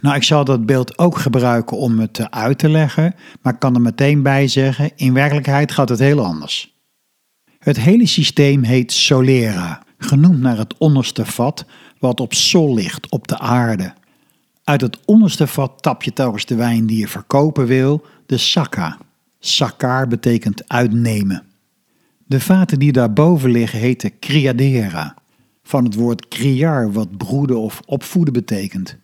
Nou, 0.00 0.16
ik 0.16 0.22
zal 0.22 0.44
dat 0.44 0.66
beeld 0.66 0.98
ook 0.98 1.18
gebruiken 1.18 1.76
om 1.76 1.98
het 1.98 2.30
uit 2.30 2.58
te 2.58 2.68
leggen, 2.68 3.14
maar 3.42 3.52
ik 3.52 3.58
kan 3.58 3.74
er 3.74 3.80
meteen 3.80 4.22
bij 4.22 4.48
zeggen, 4.48 4.90
in 4.96 5.12
werkelijkheid 5.12 5.72
gaat 5.72 5.88
het 5.88 5.98
heel 5.98 6.24
anders. 6.24 6.74
Het 7.58 7.80
hele 7.80 8.06
systeem 8.06 8.62
heet 8.62 8.92
Solera, 8.92 9.82
genoemd 9.98 10.40
naar 10.40 10.56
het 10.56 10.78
onderste 10.78 11.26
vat 11.26 11.64
wat 11.98 12.20
op 12.20 12.34
sol 12.34 12.74
ligt, 12.74 13.10
op 13.10 13.28
de 13.28 13.38
aarde. 13.38 13.92
Uit 14.64 14.80
het 14.80 14.98
onderste 15.04 15.46
vat 15.46 15.82
tap 15.82 16.02
je 16.02 16.12
telkens 16.12 16.46
de 16.46 16.54
wijn 16.54 16.86
die 16.86 16.98
je 16.98 17.08
verkopen 17.08 17.66
wil, 17.66 18.06
de 18.26 18.36
sakka. 18.36 18.98
Sakkar 19.38 20.08
betekent 20.08 20.68
uitnemen. 20.68 21.42
De 22.26 22.40
vaten 22.40 22.78
die 22.78 22.92
daarboven 22.92 23.50
liggen 23.50 23.78
heten 23.78 24.18
criadera, 24.18 25.14
van 25.70 25.84
het 25.84 25.94
woord 25.94 26.28
criar 26.28 26.92
wat 26.92 27.16
broeden 27.16 27.60
of 27.60 27.82
opvoeden 27.86 28.32
betekent. 28.32 28.96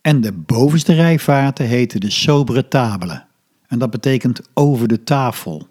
En 0.00 0.20
de 0.20 0.32
bovenste 0.32 0.94
rij 0.94 1.18
vaten 1.18 1.66
heten 1.66 2.00
de 2.00 2.10
sobere 2.10 2.68
tabelen. 2.68 3.26
En 3.66 3.78
dat 3.78 3.90
betekent 3.90 4.40
over 4.54 4.88
de 4.88 5.04
tafel. 5.04 5.68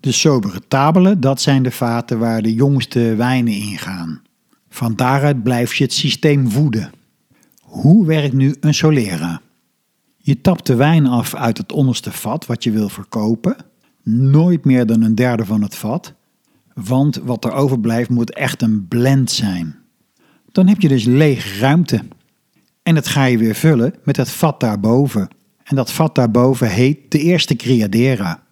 De 0.00 0.12
sobere 0.12 0.60
tabelen, 0.68 1.20
dat 1.20 1.40
zijn 1.40 1.62
de 1.62 1.70
vaten 1.70 2.18
waar 2.18 2.42
de 2.42 2.54
jongste 2.54 3.14
wijnen 3.14 3.52
in 3.52 3.78
gaan. 3.78 4.22
Van 4.68 4.96
daaruit 4.96 5.42
blijf 5.42 5.74
je 5.74 5.84
het 5.84 5.92
systeem 5.92 6.50
voeden. 6.50 6.90
Hoe 7.60 8.06
werkt 8.06 8.34
nu 8.34 8.56
een 8.60 8.74
Solera? 8.74 9.40
Je 10.16 10.40
tapt 10.40 10.66
de 10.66 10.74
wijn 10.74 11.06
af 11.06 11.34
uit 11.34 11.58
het 11.58 11.72
onderste 11.72 12.12
vat 12.12 12.46
wat 12.46 12.64
je 12.64 12.70
wil 12.70 12.88
verkopen. 12.88 13.56
Nooit 14.02 14.64
meer 14.64 14.86
dan 14.86 15.02
een 15.02 15.14
derde 15.14 15.44
van 15.44 15.62
het 15.62 15.76
vat. 15.76 16.14
Want 16.84 17.16
wat 17.16 17.44
er 17.44 17.52
overblijft 17.52 18.10
moet 18.10 18.34
echt 18.34 18.62
een 18.62 18.88
blend 18.88 19.30
zijn. 19.30 19.76
Dan 20.52 20.68
heb 20.68 20.80
je 20.80 20.88
dus 20.88 21.04
lege 21.04 21.58
ruimte. 21.58 22.00
En 22.82 22.94
dat 22.94 23.08
ga 23.08 23.24
je 23.24 23.38
weer 23.38 23.54
vullen 23.54 23.94
met 24.04 24.16
het 24.16 24.30
vat 24.30 24.60
daarboven. 24.60 25.28
En 25.64 25.76
dat 25.76 25.92
vat 25.92 26.14
daarboven 26.14 26.70
heet 26.70 27.10
de 27.10 27.18
eerste 27.18 27.56
criadera. 27.56 28.42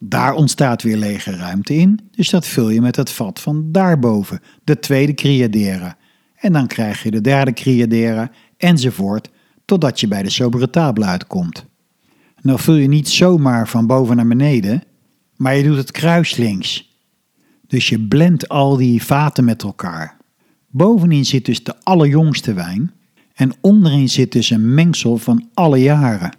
Daar 0.00 0.34
ontstaat 0.34 0.82
weer 0.82 0.96
lege 0.96 1.36
ruimte 1.36 1.74
in, 1.74 2.00
dus 2.10 2.30
dat 2.30 2.46
vul 2.46 2.70
je 2.70 2.80
met 2.80 2.96
het 2.96 3.10
vat 3.10 3.40
van 3.40 3.72
daarboven, 3.72 4.40
de 4.64 4.78
tweede 4.78 5.14
criadera. 5.14 5.96
En 6.34 6.52
dan 6.52 6.66
krijg 6.66 7.02
je 7.02 7.10
de 7.10 7.20
derde 7.20 7.52
criadera, 7.52 8.30
enzovoort, 8.56 9.30
totdat 9.64 10.00
je 10.00 10.08
bij 10.08 10.22
de 10.22 10.30
sobere 10.30 10.70
tafel 10.70 11.02
uitkomt. 11.02 11.66
Nou 12.42 12.58
vul 12.58 12.74
je 12.74 12.88
niet 12.88 13.08
zomaar 13.08 13.68
van 13.68 13.86
boven 13.86 14.16
naar 14.16 14.26
beneden, 14.26 14.82
maar 15.36 15.56
je 15.56 15.62
doet 15.62 15.76
het 15.76 15.90
kruislinks. 15.90 16.89
Dus 17.70 17.88
je 17.88 18.00
blendt 18.00 18.48
al 18.48 18.76
die 18.76 19.02
vaten 19.02 19.44
met 19.44 19.62
elkaar. 19.62 20.16
Bovenin 20.68 21.24
zit 21.24 21.44
dus 21.44 21.64
de 21.64 21.74
allerjongste 21.82 22.52
wijn 22.52 22.92
en 23.34 23.52
onderin 23.60 24.08
zit 24.08 24.32
dus 24.32 24.50
een 24.50 24.74
mengsel 24.74 25.16
van 25.16 25.48
alle 25.54 25.78
jaren. 25.78 26.36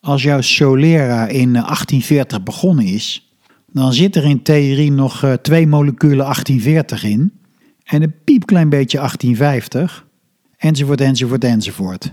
Als 0.00 0.22
jouw 0.22 0.40
Solera 0.40 1.26
in 1.26 1.52
1840 1.52 2.38
eh, 2.38 2.44
begonnen 2.44 2.84
is, 2.84 3.34
dan 3.72 3.92
zit 3.92 4.16
er 4.16 4.24
in 4.24 4.42
theorie 4.42 4.92
nog 4.92 5.22
eh, 5.22 5.32
twee 5.32 5.66
moleculen 5.66 6.24
1840 6.24 7.04
in 7.04 7.32
en 7.84 8.02
een 8.02 8.14
piepklein 8.24 8.68
beetje 8.68 8.98
1850, 8.98 10.06
enzovoort, 10.56 11.00
enzovoort, 11.00 11.44
enzovoort. 11.44 12.12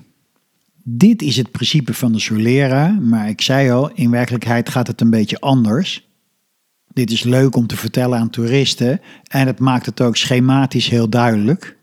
Dit 0.84 1.22
is 1.22 1.38
het 1.38 1.52
principe 1.52 1.94
van 1.94 2.12
de 2.12 2.20
Solera, 2.20 2.88
maar 2.88 3.30
ik 3.30 3.42
zei 3.42 3.72
al, 3.72 3.92
in 3.92 4.12
werkelijkheid 4.12 4.70
gaat 4.70 4.88
het 4.88 5.02
een 5.02 5.10
beetje 5.10 5.40
anders. 5.40 6.11
Dit 6.94 7.12
is 7.12 7.24
leuk 7.24 7.56
om 7.56 7.68
te 7.68 7.78
vertellen 7.78 8.20
aan 8.20 8.30
toeristen 8.30 9.02
en 9.28 9.48
het 9.48 9.60
maakt 9.60 9.86
het 9.86 10.02
ook 10.02 10.18
schematisch 10.18 10.90
heel 10.90 11.10
duidelijk. 11.10 11.78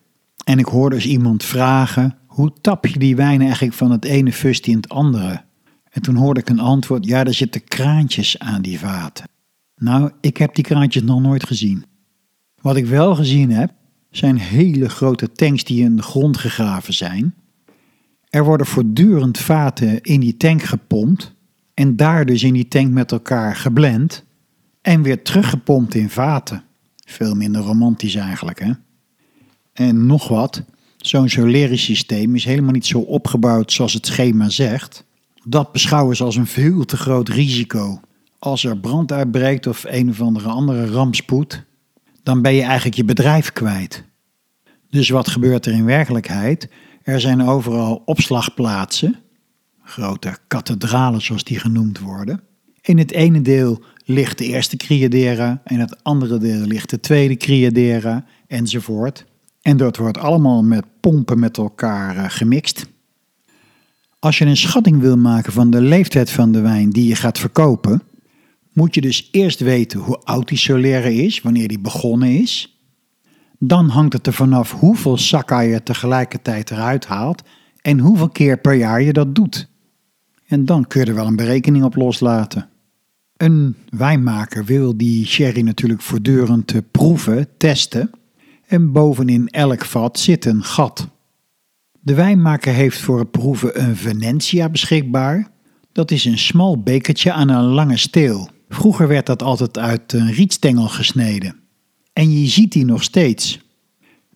En 0.45 0.59
ik 0.59 0.67
hoorde 0.67 0.97
dus 0.97 1.07
iemand 1.07 1.45
vragen: 1.45 2.19
hoe 2.27 2.53
tap 2.61 2.87
je 2.87 2.99
die 2.99 3.17
wijn 3.17 3.41
eigenlijk 3.41 3.75
van 3.75 3.91
het 3.91 4.05
ene 4.05 4.33
fustje 4.33 4.71
in 4.71 4.77
het 4.77 4.89
andere? 4.89 5.43
En 5.91 6.03
toen 6.03 6.17
hoorde 6.17 6.41
ik 6.41 6.49
een 6.49 6.61
antwoord: 6.61 7.05
ja, 7.07 7.25
er 7.25 7.35
zitten 7.35 7.65
kraantjes 7.65 8.39
aan 8.39 8.63
die 8.63 8.79
vaten. 8.79 9.29
Nou, 9.77 10.11
ik 10.21 10.37
heb 10.37 10.55
die 10.55 10.65
kraantjes 10.65 11.03
nog 11.03 11.21
nooit 11.21 11.47
gezien. 11.47 11.85
Wat 12.61 12.77
ik 12.77 12.87
wel 12.87 13.15
gezien 13.15 13.51
heb, 13.51 13.73
zijn 14.11 14.39
hele 14.39 14.89
grote 14.89 15.33
tanks 15.33 15.65
die 15.65 15.85
in 15.85 15.97
de 15.97 16.03
grond 16.03 16.37
gegraven 16.37 16.95
zijn. 16.95 17.35
Er 18.29 18.45
worden 18.45 18.67
voortdurend 18.67 19.39
vaten 19.39 20.01
in 20.01 20.21
die 20.21 20.37
tank 20.37 20.63
gepompt 20.63 21.35
en 21.75 21.97
daar 21.97 22.27
dus 22.27 22.43
in 22.43 22.53
die 22.53 22.69
tank 22.69 22.91
met 22.91 23.13
elkaar 23.13 23.57
geblend 23.57 24.27
en 24.89 25.03
weer 25.03 25.23
teruggepompt 25.23 25.95
in 25.95 26.11
vaten. 26.11 26.63
Veel 27.05 27.35
minder 27.35 27.63
romantisch 27.63 28.15
eigenlijk, 28.15 28.61
hè? 28.61 28.73
En 29.73 30.07
nog 30.07 30.29
wat, 30.29 30.65
zo'n 30.97 31.29
solerisch 31.29 31.85
systeem 31.85 32.35
is 32.35 32.45
helemaal 32.45 32.73
niet 32.73 32.87
zo 32.87 32.99
opgebouwd 32.99 33.73
zoals 33.73 33.93
het 33.93 34.07
schema 34.07 34.49
zegt. 34.49 35.05
Dat 35.45 35.73
beschouwen 35.73 36.17
ze 36.17 36.25
als 36.25 36.37
een 36.37 36.47
veel 36.47 36.85
te 36.85 36.97
groot 36.97 37.29
risico. 37.29 38.01
Als 38.39 38.65
er 38.65 38.79
brand 38.79 39.13
uitbreekt 39.13 39.67
of 39.67 39.85
een 39.89 40.09
of 40.09 40.21
andere 40.21 40.49
andere 40.49 40.87
rampspoed, 40.87 41.65
dan 42.23 42.43
ben 42.43 42.55
je 42.55 42.63
eigenlijk 42.63 42.97
je 42.97 43.05
bedrijf 43.05 43.53
kwijt. 43.53 44.05
Dus 44.91 45.09
wat 45.09 45.29
gebeurt 45.29 45.67
er 45.67 45.73
in 45.73 45.85
werkelijkheid? 45.85 46.69
Er 47.03 47.21
zijn 47.21 47.43
overal 47.43 48.03
opslagplaatsen, 48.05 49.17
grote 49.83 50.39
kathedralen 50.47 51.23
zoals 51.23 51.45
die 51.45 51.59
genoemd 51.59 51.99
worden. 51.99 52.43
In 52.81 52.99
het 52.99 53.13
ene 53.13 53.43
deel 53.43 53.83
ligt 54.09 54.39
de 54.39 54.45
eerste 54.45 54.77
Criadera, 54.77 55.63
in 55.67 55.81
het 55.81 56.05
andere 56.05 56.39
deel 56.39 56.61
ligt 56.61 56.91
de 56.91 57.01
tweede 57.01 57.37
Criadera 57.37 58.25
enzovoort. 58.47 59.25
En 59.63 59.77
dat 59.77 59.97
wordt 59.97 60.19
allemaal 60.19 60.63
met 60.63 60.85
pompen 61.01 61.39
met 61.39 61.57
elkaar 61.57 62.17
eh, 62.17 62.25
gemixt. 62.29 62.87
Als 64.19 64.39
je 64.39 64.45
een 64.45 64.57
schatting 64.57 65.01
wil 65.01 65.17
maken 65.17 65.53
van 65.53 65.71
de 65.71 65.81
leeftijd 65.81 66.31
van 66.31 66.53
de 66.53 66.61
wijn 66.61 66.91
die 66.91 67.09
je 67.09 67.15
gaat 67.15 67.39
verkopen, 67.39 68.03
moet 68.73 68.95
je 68.95 69.01
dus 69.01 69.29
eerst 69.31 69.61
weten 69.61 70.01
hoe 70.01 70.19
oud 70.19 70.49
die 70.49 70.59
Solera 70.59 71.09
is, 71.09 71.43
wanneer 71.43 71.69
die 71.69 71.81
begonnen 71.81 72.41
is. 72.41 72.81
Dan 73.59 73.89
hangt 73.89 74.13
het 74.13 74.27
er 74.27 74.33
vanaf 74.33 74.73
hoeveel 74.73 75.17
sakka 75.17 75.61
je 75.61 75.83
tegelijkertijd 75.83 76.71
eruit 76.71 77.07
haalt 77.07 77.43
en 77.81 77.99
hoeveel 77.99 78.29
keer 78.29 78.59
per 78.59 78.75
jaar 78.75 79.03
je 79.03 79.13
dat 79.13 79.35
doet. 79.35 79.69
En 80.47 80.65
dan 80.65 80.87
kun 80.87 81.01
je 81.01 81.07
er 81.07 81.15
wel 81.15 81.27
een 81.27 81.37
berekening 81.37 81.85
op 81.85 81.97
loslaten. 81.97 82.69
Een 83.39 83.77
wijnmaker 83.89 84.65
wil 84.65 84.97
die 84.97 85.27
sherry 85.27 85.61
natuurlijk 85.61 86.03
voortdurend 86.03 86.91
proeven, 86.91 87.49
testen. 87.57 88.11
En 88.67 88.93
bovenin 88.93 89.49
elk 89.49 89.85
vat 89.85 90.19
zit 90.19 90.45
een 90.45 90.63
gat. 90.63 91.09
De 92.01 92.15
wijnmaker 92.15 92.73
heeft 92.73 93.01
voor 93.01 93.19
het 93.19 93.31
proeven 93.31 93.83
een 93.83 93.97
Venetia 93.97 94.69
beschikbaar. 94.69 95.51
Dat 95.93 96.11
is 96.11 96.25
een 96.25 96.39
smal 96.39 96.83
bekertje 96.83 97.33
aan 97.33 97.49
een 97.49 97.65
lange 97.65 97.97
steel. 97.97 98.51
Vroeger 98.69 99.09
werd 99.09 99.27
dat 99.27 99.43
altijd 99.43 99.79
uit 99.79 100.13
een 100.13 100.33
rietstengel 100.33 100.89
gesneden. 100.89 101.57
En 102.13 102.41
je 102.41 102.47
ziet 102.47 102.73
die 102.73 102.85
nog 102.85 103.03
steeds. 103.03 103.61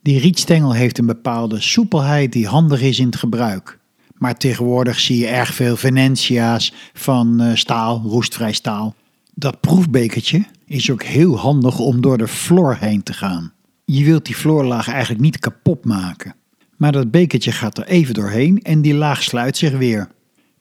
Die 0.02 0.18
rietstengel 0.18 0.72
heeft 0.72 0.98
een 0.98 1.06
bepaalde 1.06 1.60
soepelheid 1.60 2.32
die 2.32 2.46
handig 2.46 2.82
is 2.82 2.98
in 2.98 3.06
het 3.06 3.16
gebruik. 3.16 3.78
Maar 4.22 4.36
tegenwoordig 4.36 5.00
zie 5.00 5.18
je 5.18 5.26
erg 5.26 5.54
veel 5.54 5.76
Venetia's 5.76 6.72
van 6.92 7.40
eh, 7.40 7.54
staal, 7.54 8.02
roestvrij 8.04 8.52
staal. 8.52 8.94
Dat 9.34 9.60
proefbekertje 9.60 10.44
is 10.66 10.90
ook 10.90 11.02
heel 11.02 11.38
handig 11.38 11.78
om 11.78 12.00
door 12.00 12.18
de 12.18 12.28
floor 12.28 12.76
heen 12.80 13.02
te 13.02 13.12
gaan. 13.12 13.52
Je 13.84 14.04
wilt 14.04 14.26
die 14.26 14.34
floorlaag 14.34 14.88
eigenlijk 14.88 15.20
niet 15.20 15.38
kapot 15.38 15.84
maken. 15.84 16.34
Maar 16.76 16.92
dat 16.92 17.10
bekertje 17.10 17.52
gaat 17.52 17.78
er 17.78 17.86
even 17.86 18.14
doorheen 18.14 18.62
en 18.62 18.82
die 18.82 18.94
laag 18.94 19.22
sluit 19.22 19.56
zich 19.56 19.72
weer. 19.72 20.08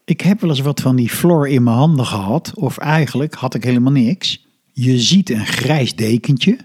Ik 0.04 0.20
heb 0.20 0.40
wel 0.40 0.50
eens 0.50 0.60
wat 0.60 0.80
van 0.80 0.96
die 0.96 1.10
floor 1.10 1.48
in 1.48 1.62
mijn 1.62 1.76
handen 1.76 2.06
gehad, 2.06 2.52
of 2.54 2.78
eigenlijk 2.78 3.34
had 3.34 3.54
ik 3.54 3.64
helemaal 3.64 3.92
niks. 3.92 4.46
Je 4.72 4.98
ziet 4.98 5.30
een 5.30 5.46
grijs 5.46 5.94
dekentje, 5.94 6.58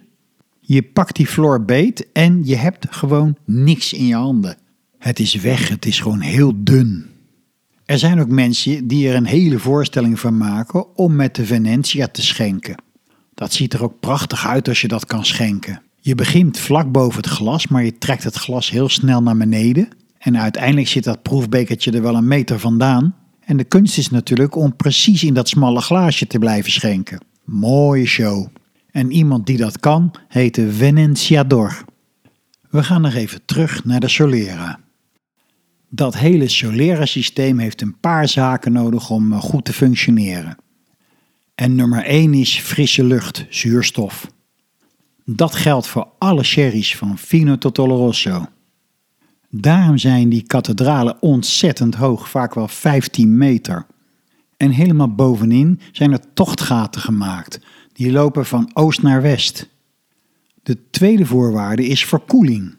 je 0.60 0.84
pakt 0.84 1.16
die 1.16 1.28
floor 1.28 1.66
beet 1.66 2.12
en 2.12 2.46
je 2.46 2.56
hebt 2.56 2.88
gewoon 2.90 3.38
niks 3.46 3.94
in 3.94 4.08
je 4.08 4.16
handen. 4.16 4.58
Het 4.98 5.20
is 5.20 5.36
weg, 5.36 5.70
het 5.70 5.86
is 5.86 6.00
gewoon 6.00 6.20
heel 6.20 6.52
dun. 6.56 7.06
Er 7.86 8.00
zijn 8.00 8.20
ook 8.20 8.30
mensen 8.30 8.88
die 8.88 9.10
er 9.10 9.16
een 9.16 9.26
hele 9.26 9.60
voorstelling 9.60 10.20
van 10.20 10.38
maken 10.38 10.96
om 10.96 11.16
met 11.16 11.36
de 11.36 11.46
Venetia 11.46 12.08
te 12.08 12.22
schenken. 12.22 12.76
Dat 13.34 13.54
ziet 13.54 13.74
er 13.74 13.84
ook 13.84 14.00
prachtig 14.00 14.48
uit 14.48 14.68
als 14.68 14.82
je 14.82 14.88
dat 14.88 15.06
kan 15.06 15.26
schenken. 15.26 15.82
Je 16.00 16.16
begint 16.16 16.60
vlak 16.60 16.92
boven 16.92 17.22
het 17.22 17.30
glas, 17.30 17.68
maar 17.68 17.84
je 17.84 17.98
trekt 17.98 18.24
het 18.24 18.36
glas 18.36 18.70
heel 18.70 18.90
snel 18.90 19.24
naar 19.24 19.38
beneden. 19.38 19.88
En 20.18 20.38
uiteindelijk 20.38 20.88
zit 20.88 21.04
dat 21.04 21.22
proefbekertje 21.22 21.92
er 21.92 22.02
wel 22.02 22.16
een 22.16 22.28
meter 22.28 22.60
vandaan. 22.60 23.16
En 23.40 23.58
de 23.58 23.64
kunst 23.64 23.98
is 23.98 24.10
natuurlijk 24.10 24.56
om 24.56 24.76
precies 24.76 25.24
in 25.24 25.34
dat 25.34 25.50
smalle 25.50 25.82
glaasje 25.82 26.28
te 26.28 26.40
blijven 26.40 26.72
schenken. 26.72 27.20
Mooie 27.44 28.06
show. 28.06 28.48
En 28.92 29.12
iemand 29.12 29.46
die 29.46 29.58
dat 29.58 29.80
kan, 29.80 30.12
heet 30.28 30.56
de 30.56 30.72
Venenciador. 30.72 31.84
We 32.70 32.84
gaan 32.84 33.02
nog 33.02 33.14
even 33.14 33.46
terug 33.46 33.86
naar 33.86 34.00
de 34.00 34.08
Solera. 34.08 34.80
Dat 35.90 36.18
hele 36.18 36.48
Solera-systeem 36.48 37.60
heeft 37.60 37.82
een 37.82 38.00
paar 38.00 38.28
zaken 38.28 38.72
nodig 38.72 39.10
om 39.10 39.34
eh, 39.34 39.40
goed 39.40 39.66
te 39.66 39.74
functioneren. 39.74 40.58
En 41.56 41.76
nummer 41.76 42.04
1 42.04 42.34
is 42.34 42.60
frisse 42.60 43.04
lucht, 43.04 43.46
zuurstof. 43.50 44.32
Dat 45.26 45.56
geldt 45.56 45.88
voor 45.88 46.08
alle 46.18 46.44
sherry's 46.44 46.96
van 46.96 47.18
Fino 47.18 47.58
tot 47.58 47.80
Oloroso. 47.80 48.46
Daarom 49.50 49.98
zijn 49.98 50.30
die 50.30 50.42
kathedralen 50.42 51.22
ontzettend 51.22 51.96
hoog, 51.96 52.30
vaak 52.30 52.54
wel 52.54 52.68
15 52.68 53.38
meter. 53.38 53.86
En 54.58 54.72
helemaal 54.72 55.16
bovenin 55.16 55.80
zijn 55.92 56.12
er 56.12 56.34
tochtgaten 56.34 57.02
gemaakt, 57.02 57.60
die 57.94 58.12
lopen 58.12 58.46
van 58.46 58.70
oost 58.74 59.02
naar 59.02 59.22
west. 59.22 59.70
De 60.64 60.90
tweede 60.90 61.26
voorwaarde 61.26 61.88
is 61.88 62.06
verkoeling. 62.06 62.77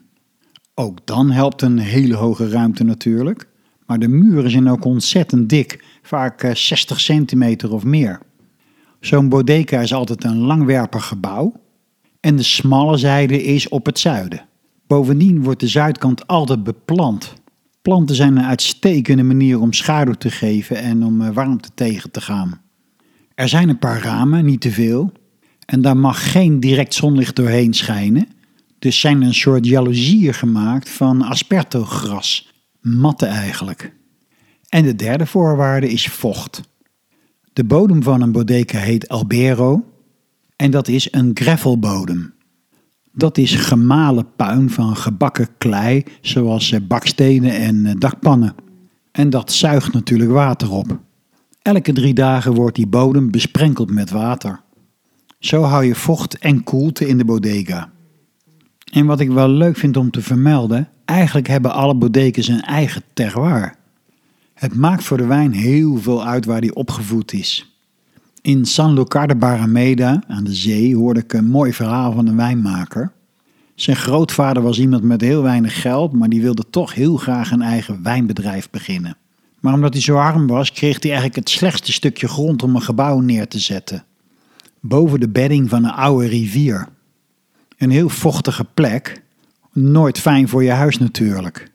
Ook 0.79 1.05
dan 1.05 1.31
helpt 1.31 1.61
een 1.61 1.77
hele 1.77 2.15
hoge 2.15 2.49
ruimte 2.49 2.83
natuurlijk, 2.83 3.47
maar 3.85 3.99
de 3.99 4.07
muren 4.07 4.51
zijn 4.51 4.69
ook 4.69 4.85
ontzettend 4.85 5.49
dik, 5.49 5.85
vaak 6.01 6.51
60 6.53 6.97
eh, 6.97 7.03
centimeter 7.03 7.73
of 7.73 7.83
meer. 7.83 8.19
Zo'n 8.99 9.29
bodega 9.29 9.79
is 9.79 9.93
altijd 9.93 10.23
een 10.23 10.37
langwerpig 10.37 11.05
gebouw 11.05 11.53
en 12.19 12.35
de 12.35 12.43
smalle 12.43 12.97
zijde 12.97 13.43
is 13.43 13.69
op 13.69 13.85
het 13.85 13.99
zuiden. 13.99 14.45
Bovendien 14.87 15.43
wordt 15.43 15.59
de 15.59 15.67
zuidkant 15.67 16.27
altijd 16.27 16.63
beplant. 16.63 17.33
Planten 17.81 18.15
zijn 18.15 18.37
een 18.37 18.45
uitstekende 18.45 19.23
manier 19.23 19.59
om 19.59 19.73
schaduw 19.73 20.13
te 20.13 20.31
geven 20.31 20.77
en 20.77 21.03
om 21.05 21.21
eh, 21.21 21.29
warmte 21.29 21.69
tegen 21.73 22.11
te 22.11 22.21
gaan. 22.21 22.61
Er 23.35 23.49
zijn 23.49 23.69
een 23.69 23.79
paar 23.79 24.01
ramen, 24.01 24.45
niet 24.45 24.61
te 24.61 24.71
veel, 24.71 25.11
en 25.65 25.81
daar 25.81 25.97
mag 25.97 26.31
geen 26.31 26.59
direct 26.59 26.93
zonlicht 26.93 27.35
doorheen 27.35 27.73
schijnen. 27.73 28.27
Dus 28.79 28.99
zijn 28.99 29.21
een 29.21 29.33
soort 29.33 29.65
jaloezieën 29.65 30.33
gemaakt 30.33 30.89
van 30.89 31.21
aspertogras, 31.21 32.53
matten 32.81 33.27
eigenlijk. 33.27 33.93
En 34.69 34.83
de 34.83 34.95
derde 34.95 35.25
voorwaarde 35.25 35.89
is 35.89 36.07
vocht. 36.07 36.61
De 37.53 37.63
bodem 37.63 38.03
van 38.03 38.21
een 38.21 38.31
bodeca 38.31 38.77
heet 38.77 39.09
albero 39.09 39.83
en 40.55 40.71
dat 40.71 40.87
is 40.87 41.07
een 41.11 41.31
gravelbodem. 41.33 42.33
Dat 43.11 43.37
is 43.37 43.55
gemalen 43.55 44.35
puin 44.35 44.69
van 44.69 44.95
gebakken 44.95 45.47
klei, 45.57 46.03
zoals 46.21 46.71
eh, 46.71 46.79
bakstenen 46.87 47.51
en 47.51 47.85
eh, 47.85 47.95
dakpannen. 47.97 48.55
En 49.11 49.29
dat 49.29 49.51
zuigt 49.51 49.93
natuurlijk 49.93 50.31
water 50.31 50.71
op. 50.71 50.99
Elke 51.61 51.93
drie 51.93 52.13
dagen 52.13 52.53
wordt 52.53 52.75
die 52.75 52.87
bodem 52.87 53.31
besprenkeld 53.31 53.91
met 53.91 54.09
water. 54.09 54.61
Zo 55.39 55.61
hou 55.61 55.85
je 55.85 55.95
vocht 55.95 56.37
en 56.37 56.63
koelte 56.63 57.07
in 57.07 57.17
de 57.17 57.25
bodega. 57.25 57.91
En 58.91 59.05
wat 59.05 59.19
ik 59.19 59.29
wel 59.29 59.49
leuk 59.49 59.77
vind 59.77 59.97
om 59.97 60.11
te 60.11 60.21
vermelden, 60.21 60.89
eigenlijk 61.05 61.47
hebben 61.47 61.73
alle 61.73 61.95
bodegas 61.95 62.47
een 62.47 62.61
eigen 62.61 63.03
terroir. 63.13 63.75
Het 64.53 64.75
maakt 64.75 65.03
voor 65.03 65.17
de 65.17 65.25
wijn 65.25 65.51
heel 65.51 65.97
veel 65.97 66.25
uit 66.25 66.45
waar 66.45 66.61
die 66.61 66.75
opgevoed 66.75 67.33
is. 67.33 67.73
In 68.41 68.65
San 68.65 68.93
Lucar 68.93 69.27
de 69.27 69.35
Barrameda 69.35 70.23
aan 70.27 70.43
de 70.43 70.53
zee 70.53 70.95
hoorde 70.95 71.19
ik 71.19 71.33
een 71.33 71.49
mooi 71.49 71.73
verhaal 71.73 72.11
van 72.11 72.27
een 72.27 72.35
wijnmaker. 72.35 73.11
Zijn 73.75 73.97
grootvader 73.97 74.63
was 74.63 74.79
iemand 74.79 75.03
met 75.03 75.21
heel 75.21 75.41
weinig 75.41 75.81
geld, 75.81 76.13
maar 76.13 76.29
die 76.29 76.41
wilde 76.41 76.63
toch 76.69 76.93
heel 76.93 77.17
graag 77.17 77.51
een 77.51 77.61
eigen 77.61 78.03
wijnbedrijf 78.03 78.69
beginnen. 78.69 79.17
Maar 79.59 79.73
omdat 79.73 79.93
hij 79.93 80.01
zo 80.01 80.17
arm 80.17 80.47
was, 80.47 80.71
kreeg 80.71 81.01
hij 81.01 81.11
eigenlijk 81.11 81.35
het 81.35 81.49
slechtste 81.49 81.91
stukje 81.91 82.27
grond 82.27 82.63
om 82.63 82.75
een 82.75 82.81
gebouw 82.81 83.19
neer 83.19 83.47
te 83.47 83.59
zetten. 83.59 84.03
Boven 84.79 85.19
de 85.19 85.29
bedding 85.29 85.69
van 85.69 85.83
een 85.83 85.91
oude 85.91 86.27
rivier. 86.27 86.87
Een 87.79 87.89
heel 87.89 88.09
vochtige 88.09 88.65
plek, 88.73 89.23
nooit 89.73 90.19
fijn 90.19 90.47
voor 90.47 90.63
je 90.63 90.71
huis 90.71 90.97
natuurlijk. 90.97 91.71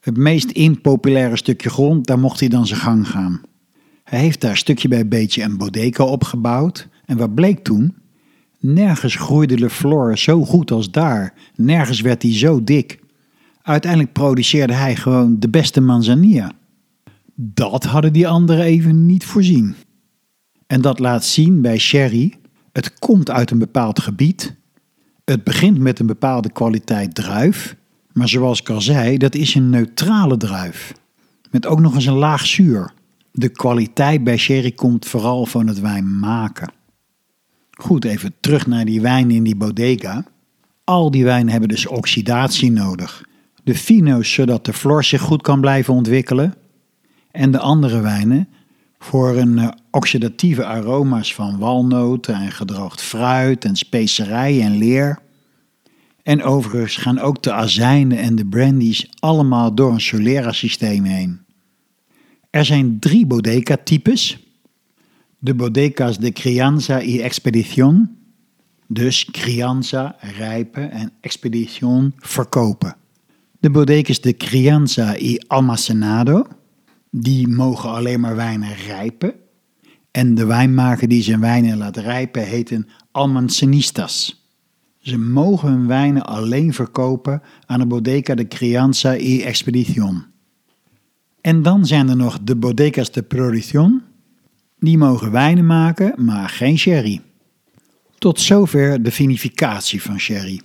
Het 0.00 0.16
meest 0.16 0.50
impopulaire 0.50 1.36
stukje 1.36 1.70
grond, 1.70 2.06
daar 2.06 2.18
mocht 2.18 2.40
hij 2.40 2.48
dan 2.48 2.66
zijn 2.66 2.80
gang 2.80 3.08
gaan. 3.08 3.40
Hij 4.04 4.18
heeft 4.18 4.40
daar 4.40 4.56
stukje 4.56 4.88
bij 4.88 5.08
beetje 5.08 5.42
een 5.42 5.56
bodega 5.56 6.04
opgebouwd. 6.04 6.88
En 7.04 7.16
wat 7.16 7.34
bleek 7.34 7.64
toen? 7.64 7.94
Nergens 8.60 9.16
groeide 9.16 9.58
Le 9.58 9.70
Flore 9.70 10.18
zo 10.18 10.44
goed 10.44 10.70
als 10.70 10.90
daar. 10.90 11.34
Nergens 11.56 12.00
werd 12.00 12.22
hij 12.22 12.34
zo 12.34 12.64
dik. 12.64 12.98
Uiteindelijk 13.62 14.12
produceerde 14.12 14.72
hij 14.72 14.96
gewoon 14.96 15.40
de 15.40 15.48
beste 15.48 15.80
manzanilla. 15.80 16.52
Dat 17.34 17.84
hadden 17.84 18.12
die 18.12 18.28
anderen 18.28 18.64
even 18.64 19.06
niet 19.06 19.24
voorzien. 19.24 19.74
En 20.66 20.80
dat 20.80 20.98
laat 20.98 21.24
zien 21.24 21.60
bij 21.60 21.78
sherry. 21.78 22.34
Het 22.72 22.98
komt 22.98 23.30
uit 23.30 23.50
een 23.50 23.58
bepaald 23.58 24.00
gebied. 24.00 24.54
Het 25.24 25.44
begint 25.44 25.78
met 25.78 25.98
een 25.98 26.06
bepaalde 26.06 26.50
kwaliteit 26.50 27.14
druif. 27.14 27.76
Maar 28.12 28.28
zoals 28.28 28.60
ik 28.60 28.68
al 28.68 28.80
zei, 28.80 29.18
dat 29.18 29.34
is 29.34 29.54
een 29.54 29.70
neutrale 29.70 30.36
druif. 30.36 30.92
Met 31.50 31.66
ook 31.66 31.80
nog 31.80 31.94
eens 31.94 32.06
een 32.06 32.14
laag 32.14 32.46
zuur. 32.46 32.92
De 33.32 33.48
kwaliteit 33.48 34.24
bij 34.24 34.36
sherry 34.36 34.72
komt 34.72 35.06
vooral 35.06 35.46
van 35.46 35.66
het 35.66 35.80
wijn 35.80 36.18
maken. 36.18 36.72
Goed, 37.70 38.04
even 38.04 38.34
terug 38.40 38.66
naar 38.66 38.84
die 38.84 39.00
wijn 39.00 39.30
in 39.30 39.42
die 39.42 39.56
bodega. 39.56 40.24
Al 40.84 41.10
die 41.10 41.24
wijnen 41.24 41.50
hebben 41.50 41.68
dus 41.68 41.86
oxidatie 41.86 42.70
nodig. 42.70 43.24
De 43.62 43.74
fino's 43.74 44.32
zodat 44.32 44.64
de 44.64 44.72
flor 44.72 45.04
zich 45.04 45.20
goed 45.20 45.42
kan 45.42 45.60
blijven 45.60 45.94
ontwikkelen. 45.94 46.54
En 47.30 47.50
de 47.50 47.58
andere 47.58 48.00
wijnen 48.00 48.48
voor 49.04 49.36
een 49.36 49.58
eh, 49.58 49.68
oxidatieve 49.90 50.64
aroma's 50.64 51.34
van 51.34 51.58
walnoten 51.58 52.34
en 52.34 52.52
gedroogd 52.52 53.02
fruit 53.02 53.64
en 53.64 53.76
specerijen 53.76 54.62
en 54.62 54.76
leer. 54.76 55.18
En 56.22 56.42
overigens 56.42 56.96
gaan 56.96 57.18
ook 57.18 57.42
de 57.42 57.52
azijnen 57.52 58.18
en 58.18 58.36
de 58.36 58.46
brandies 58.46 59.10
allemaal 59.18 59.74
door 59.74 59.92
een 59.92 60.00
Solera-systeem 60.00 61.04
heen. 61.04 61.40
Er 62.50 62.64
zijn 62.64 62.98
drie 62.98 63.26
bodeca-types. 63.26 64.38
De 65.38 65.54
bodecas 65.54 66.18
de 66.18 66.32
Crianza 66.32 67.02
y 67.02 67.20
Expedición, 67.20 68.16
dus 68.86 69.24
Crianza 69.24 70.16
rijpen 70.20 70.90
en 70.90 71.12
Expedición 71.20 72.12
verkopen. 72.16 72.96
De 73.60 73.70
bodecas 73.70 74.20
de 74.20 74.36
Crianza 74.36 75.16
y 75.18 75.38
Almacenado, 75.46 76.46
die 77.16 77.48
mogen 77.48 77.90
alleen 77.90 78.20
maar 78.20 78.36
wijnen 78.36 78.74
rijpen. 78.74 79.34
En 80.10 80.34
de 80.34 80.44
wijnmaker 80.44 81.08
die 81.08 81.22
zijn 81.22 81.40
wijnen 81.40 81.76
laat 81.76 81.96
rijpen 81.96 82.46
heten 82.46 82.88
almancenistas. 83.10 84.46
Ze 84.98 85.18
mogen 85.18 85.68
hun 85.68 85.86
wijnen 85.86 86.26
alleen 86.26 86.74
verkopen 86.74 87.42
aan 87.66 87.78
de 87.78 87.86
Bodeca 87.86 88.34
de 88.34 88.48
Crianza 88.48 89.16
y 89.16 89.42
Expedición. 89.42 90.24
En 91.40 91.62
dan 91.62 91.86
zijn 91.86 92.08
er 92.08 92.16
nog 92.16 92.38
de 92.42 92.56
Bodecas 92.56 93.10
de 93.10 93.22
Producción. 93.22 94.02
Die 94.78 94.98
mogen 94.98 95.30
wijnen 95.30 95.66
maken, 95.66 96.24
maar 96.24 96.48
geen 96.48 96.78
sherry. 96.78 97.20
Tot 98.18 98.40
zover 98.40 99.02
de 99.02 99.10
vinificatie 99.10 100.02
van 100.02 100.18
sherry. 100.18 100.60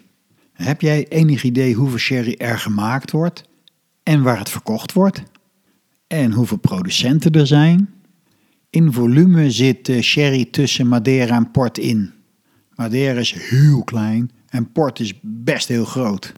Heb 0.54 0.82
jij 0.82 1.08
enig 1.08 1.44
idee 1.44 1.74
hoeveel 1.74 1.98
sherry 1.98 2.36
er 2.38 2.60
gemaakt 2.60 3.12
wordt 3.12 3.44
en 4.04 4.22
waar 4.22 4.40
het 4.40 4.50
verkocht 4.50 4.94
wordt? 4.94 5.24
En 6.10 6.32
hoeveel 6.32 6.58
producenten 6.58 7.32
er 7.32 7.48
zijn? 7.48 7.90
In 8.70 8.94
volume 8.94 9.52
zit 9.52 9.92
sherry 10.02 10.46
tussen 10.46 10.88
Madeira 10.88 11.36
en 11.36 11.52
port 11.52 11.78
in. 11.78 12.12
Madeira 12.76 13.20
is 13.20 13.34
heel 13.34 13.84
klein 13.84 14.32
en 14.48 14.72
port 14.72 15.00
is 15.00 15.14
best 15.22 15.68
heel 15.68 15.86
groot. 15.86 16.34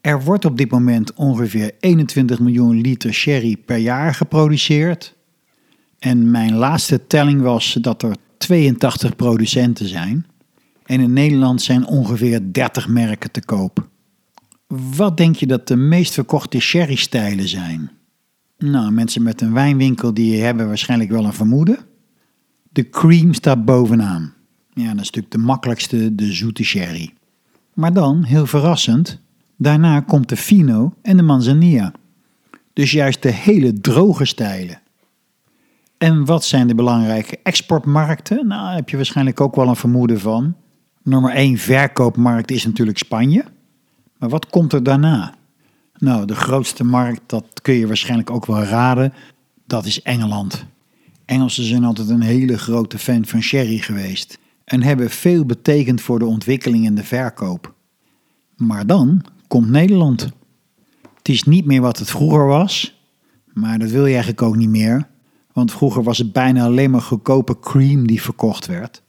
Er 0.00 0.22
wordt 0.22 0.44
op 0.44 0.56
dit 0.56 0.70
moment 0.70 1.14
ongeveer 1.14 1.72
21 1.80 2.40
miljoen 2.40 2.80
liter 2.80 3.14
sherry 3.14 3.56
per 3.56 3.76
jaar 3.76 4.14
geproduceerd. 4.14 5.16
En 5.98 6.30
mijn 6.30 6.54
laatste 6.54 7.06
telling 7.06 7.42
was 7.42 7.78
dat 7.80 8.02
er 8.02 8.16
82 8.36 9.16
producenten 9.16 9.88
zijn. 9.88 10.26
En 10.84 11.00
in 11.00 11.12
Nederland 11.12 11.62
zijn 11.62 11.86
ongeveer 11.86 12.52
30 12.52 12.88
merken 12.88 13.30
te 13.30 13.44
koop. 13.44 13.88
Wat 14.96 15.16
denk 15.16 15.36
je 15.36 15.46
dat 15.46 15.68
de 15.68 15.76
meest 15.76 16.12
verkochte 16.14 16.60
sherry-stijlen 16.60 17.48
zijn? 17.48 17.90
Nou, 18.58 18.90
mensen 18.90 19.22
met 19.22 19.40
een 19.40 19.52
wijnwinkel 19.52 20.14
die 20.14 20.42
hebben 20.42 20.66
waarschijnlijk 20.66 21.10
wel 21.10 21.24
een 21.24 21.32
vermoeden. 21.32 21.78
De 22.72 22.88
cream 22.88 23.32
staat 23.32 23.64
bovenaan. 23.64 24.32
Ja, 24.72 24.88
dat 24.88 25.00
is 25.00 25.10
natuurlijk 25.10 25.32
de 25.32 25.38
makkelijkste, 25.38 26.14
de 26.14 26.32
zoete 26.32 26.64
sherry. 26.64 27.12
Maar 27.74 27.92
dan, 27.92 28.24
heel 28.24 28.46
verrassend, 28.46 29.20
daarna 29.56 30.00
komt 30.00 30.28
de 30.28 30.36
fino 30.36 30.94
en 31.02 31.16
de 31.16 31.22
manzanilla. 31.22 31.92
Dus 32.72 32.92
juist 32.92 33.22
de 33.22 33.30
hele 33.30 33.80
droge 33.80 34.24
stijlen. 34.24 34.80
En 35.98 36.24
wat 36.24 36.44
zijn 36.44 36.66
de 36.66 36.74
belangrijke 36.74 37.38
exportmarkten? 37.42 38.46
Nou, 38.46 38.64
daar 38.64 38.74
heb 38.74 38.88
je 38.88 38.96
waarschijnlijk 38.96 39.40
ook 39.40 39.54
wel 39.56 39.68
een 39.68 39.76
vermoeden 39.76 40.20
van. 40.20 40.56
Nummer 41.02 41.32
1 41.32 41.58
verkoopmarkt 41.58 42.50
is 42.50 42.64
natuurlijk 42.64 42.98
Spanje. 42.98 43.44
Maar 44.18 44.28
wat 44.28 44.46
komt 44.46 44.72
er 44.72 44.82
daarna? 44.82 45.34
Nou, 46.04 46.26
de 46.26 46.34
grootste 46.34 46.84
markt, 46.84 47.20
dat 47.26 47.46
kun 47.62 47.74
je 47.74 47.86
waarschijnlijk 47.86 48.30
ook 48.30 48.46
wel 48.46 48.62
raden, 48.62 49.12
dat 49.66 49.86
is 49.86 50.02
Engeland. 50.02 50.64
Engelsen 51.24 51.64
zijn 51.64 51.84
altijd 51.84 52.08
een 52.08 52.20
hele 52.20 52.58
grote 52.58 52.98
fan 52.98 53.24
van 53.24 53.42
sherry 53.42 53.78
geweest 53.78 54.38
en 54.64 54.82
hebben 54.82 55.10
veel 55.10 55.44
betekend 55.44 56.00
voor 56.00 56.18
de 56.18 56.24
ontwikkeling 56.24 56.86
en 56.86 56.94
de 56.94 57.04
verkoop. 57.04 57.74
Maar 58.56 58.86
dan 58.86 59.24
komt 59.48 59.68
Nederland. 59.68 60.20
Het 61.18 61.28
is 61.28 61.42
niet 61.42 61.64
meer 61.64 61.80
wat 61.80 61.98
het 61.98 62.10
vroeger 62.10 62.46
was, 62.46 63.00
maar 63.52 63.78
dat 63.78 63.90
wil 63.90 64.06
je 64.06 64.12
eigenlijk 64.12 64.42
ook 64.42 64.56
niet 64.56 64.68
meer, 64.68 65.08
want 65.52 65.72
vroeger 65.72 66.02
was 66.02 66.18
het 66.18 66.32
bijna 66.32 66.64
alleen 66.64 66.90
maar 66.90 67.02
goedkope 67.02 67.58
cream 67.60 68.06
die 68.06 68.22
verkocht 68.22 68.66
werd. 68.66 69.02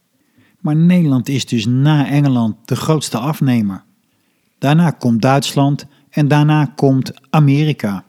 Maar 0.60 0.76
Nederland 0.76 1.30
is 1.30 1.46
dus 1.46 1.66
na 1.66 2.08
Engeland 2.08 2.56
de 2.66 2.76
grootste 2.76 3.18
afnemer. 3.18 3.84
Daarna 4.60 4.92
komt 4.92 5.22
Duitsland 5.22 5.86
en 6.16 6.28
daarna 6.28 6.66
komt 6.66 7.12
Amerika. 7.30 8.06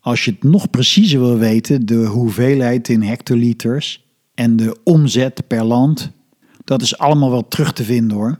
Als 0.00 0.24
je 0.24 0.30
het 0.30 0.42
nog 0.42 0.70
preciezer 0.70 1.20
wil 1.20 1.38
weten, 1.38 1.86
de 1.86 2.04
hoeveelheid 2.04 2.88
in 2.88 3.02
hectoliters 3.02 4.04
en 4.34 4.56
de 4.56 4.76
omzet 4.84 5.46
per 5.46 5.64
land, 5.64 6.10
dat 6.64 6.82
is 6.82 6.98
allemaal 6.98 7.30
wel 7.30 7.48
terug 7.48 7.72
te 7.72 7.84
vinden 7.84 8.16
hoor. 8.16 8.38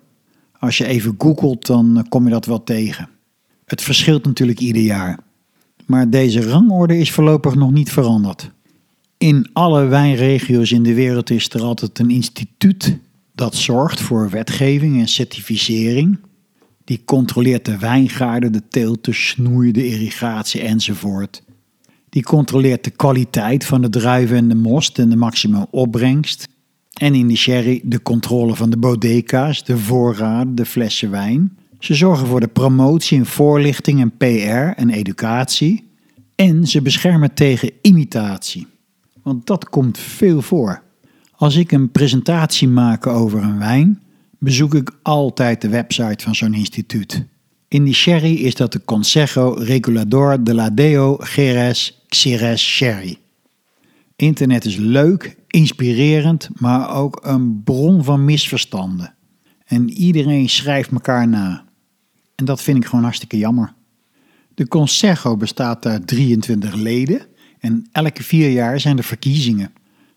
Als 0.59 0.79
je 0.79 0.87
even 0.87 1.15
googelt, 1.19 1.67
dan 1.67 2.07
kom 2.09 2.25
je 2.25 2.31
dat 2.31 2.47
wel 2.47 2.65
tegen. 2.65 3.09
Het 3.65 3.83
verschilt 3.83 4.25
natuurlijk 4.25 4.61
ieder 4.61 4.83
jaar. 4.83 5.19
Maar 5.87 6.11
deze 6.11 6.49
rangorde 6.49 6.99
is 6.99 7.13
voorlopig 7.13 7.55
nog 7.55 7.71
niet 7.71 7.93
veranderd. 7.93 8.51
In 9.17 9.51
alle 9.53 9.85
wijnregio's 9.85 10.73
in 10.73 10.83
de 10.83 10.95
wereld 10.95 11.31
is 11.31 11.49
er 11.49 11.63
altijd 11.63 11.99
een 11.99 12.11
instituut 12.11 12.99
dat 13.35 13.55
zorgt 13.55 14.01
voor 14.01 14.31
wetgeving 14.31 15.01
en 15.01 15.09
certificering. 15.09 16.19
Die 16.89 17.03
controleert 17.05 17.65
de 17.65 17.79
wijngaarden, 17.79 18.53
de 18.53 18.63
teelt, 18.69 19.05
de 19.05 19.13
snoei, 19.13 19.73
de 19.73 19.87
irrigatie 19.87 20.61
enzovoort. 20.61 21.43
Die 22.09 22.23
controleert 22.23 22.85
de 22.85 22.91
kwaliteit 22.91 23.65
van 23.65 23.83
de 23.83 23.89
druiven 23.89 24.37
en 24.37 24.49
de 24.49 24.55
most 24.55 24.99
en 24.99 25.09
de 25.09 25.17
maximum 25.17 25.67
opbrengst. 25.71 26.49
En 26.93 27.15
in 27.15 27.29
de 27.29 27.37
sherry 27.37 27.81
de 27.85 28.03
controle 28.03 28.55
van 28.55 28.71
de 28.71 28.77
bodeca's, 28.77 29.65
de 29.65 29.79
voorraden, 29.79 30.55
de 30.55 30.65
flessen 30.65 31.11
wijn. 31.11 31.57
Ze 31.79 31.95
zorgen 31.95 32.27
voor 32.27 32.41
de 32.41 32.49
promotie 32.49 33.19
en 33.19 33.27
voorlichting 33.27 34.01
en 34.01 34.17
PR 34.17 34.81
en 34.81 34.91
educatie. 34.91 35.91
En 36.35 36.67
ze 36.67 36.83
beschermen 36.83 37.35
tegen 37.35 37.73
imitatie. 37.83 38.67
Want 39.23 39.47
dat 39.47 39.69
komt 39.69 39.99
veel 39.99 40.43
voor. 40.43 40.83
Als 41.37 41.57
ik 41.57 41.73
een 41.73 41.91
presentatie 41.91 42.69
maak 42.69 43.07
over 43.07 43.43
een 43.43 43.59
wijn, 43.59 44.03
bezoek 44.39 44.75
ik 44.75 44.91
altijd 45.03 45.61
de 45.61 45.69
website 45.69 46.25
van 46.25 46.35
zo'n 46.35 46.55
instituut. 46.55 47.27
In 47.69 47.85
die 47.85 47.95
sherry 47.95 48.35
is 48.35 48.55
dat 48.55 48.73
de 48.73 48.85
Consejo 48.85 49.51
Regulador 49.51 50.45
de 50.45 50.55
la 50.55 50.71
Deo 50.71 51.17
Geres 51.17 52.05
Xires 52.09 52.63
Sherry. 52.63 53.19
Internet 54.17 54.65
is 54.65 54.77
leuk, 54.77 55.37
inspirerend, 55.47 56.49
maar 56.55 56.95
ook 56.97 57.21
een 57.23 57.63
bron 57.63 58.05
van 58.05 58.25
misverstanden. 58.25 59.15
En 59.65 59.91
iedereen 59.91 60.49
schrijft 60.49 60.91
elkaar 60.91 61.29
na. 61.29 61.65
En 62.35 62.45
dat 62.45 62.63
vind 62.63 62.79
ik 62.79 62.85
gewoon 62.85 63.05
hartstikke 63.05 63.39
jammer. 63.39 63.73
De 64.55 64.69
Consejo 64.69 65.37
bestaat 65.37 65.87
uit 65.87 66.07
23 66.07 66.75
leden 66.75 67.27
en 67.59 67.89
elke 67.93 68.23
vier 68.23 68.51
jaar 68.51 68.81
zijn 68.81 68.99
er 68.99 69.05
verkiezingen. 69.05 69.73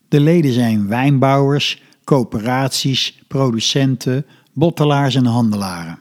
De 0.08 0.20
leden 0.20 0.54
zijn 0.54 0.88
wijnbouwers, 0.88 1.82
coöperaties, 2.04 3.24
producenten, 3.28 4.26
bottelaars 4.54 5.16
en 5.16 5.26
handelaren. 5.26 6.00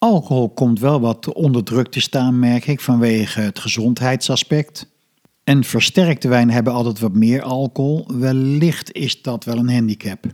Alcohol 0.00 0.50
komt 0.50 0.80
wel 0.80 1.00
wat 1.00 1.32
onder 1.32 1.64
druk 1.64 1.88
te 1.88 2.00
staan, 2.00 2.38
merk 2.38 2.66
ik, 2.66 2.80
vanwege 2.80 3.40
het 3.40 3.58
gezondheidsaspect. 3.58 4.86
En 5.44 5.64
versterkte 5.64 6.28
wijnen 6.28 6.54
hebben 6.54 6.72
altijd 6.72 6.98
wat 6.98 7.14
meer 7.14 7.42
alcohol. 7.42 8.06
Wellicht 8.12 8.92
is 8.92 9.22
dat 9.22 9.44
wel 9.44 9.56
een 9.56 9.70
handicap. 9.70 10.24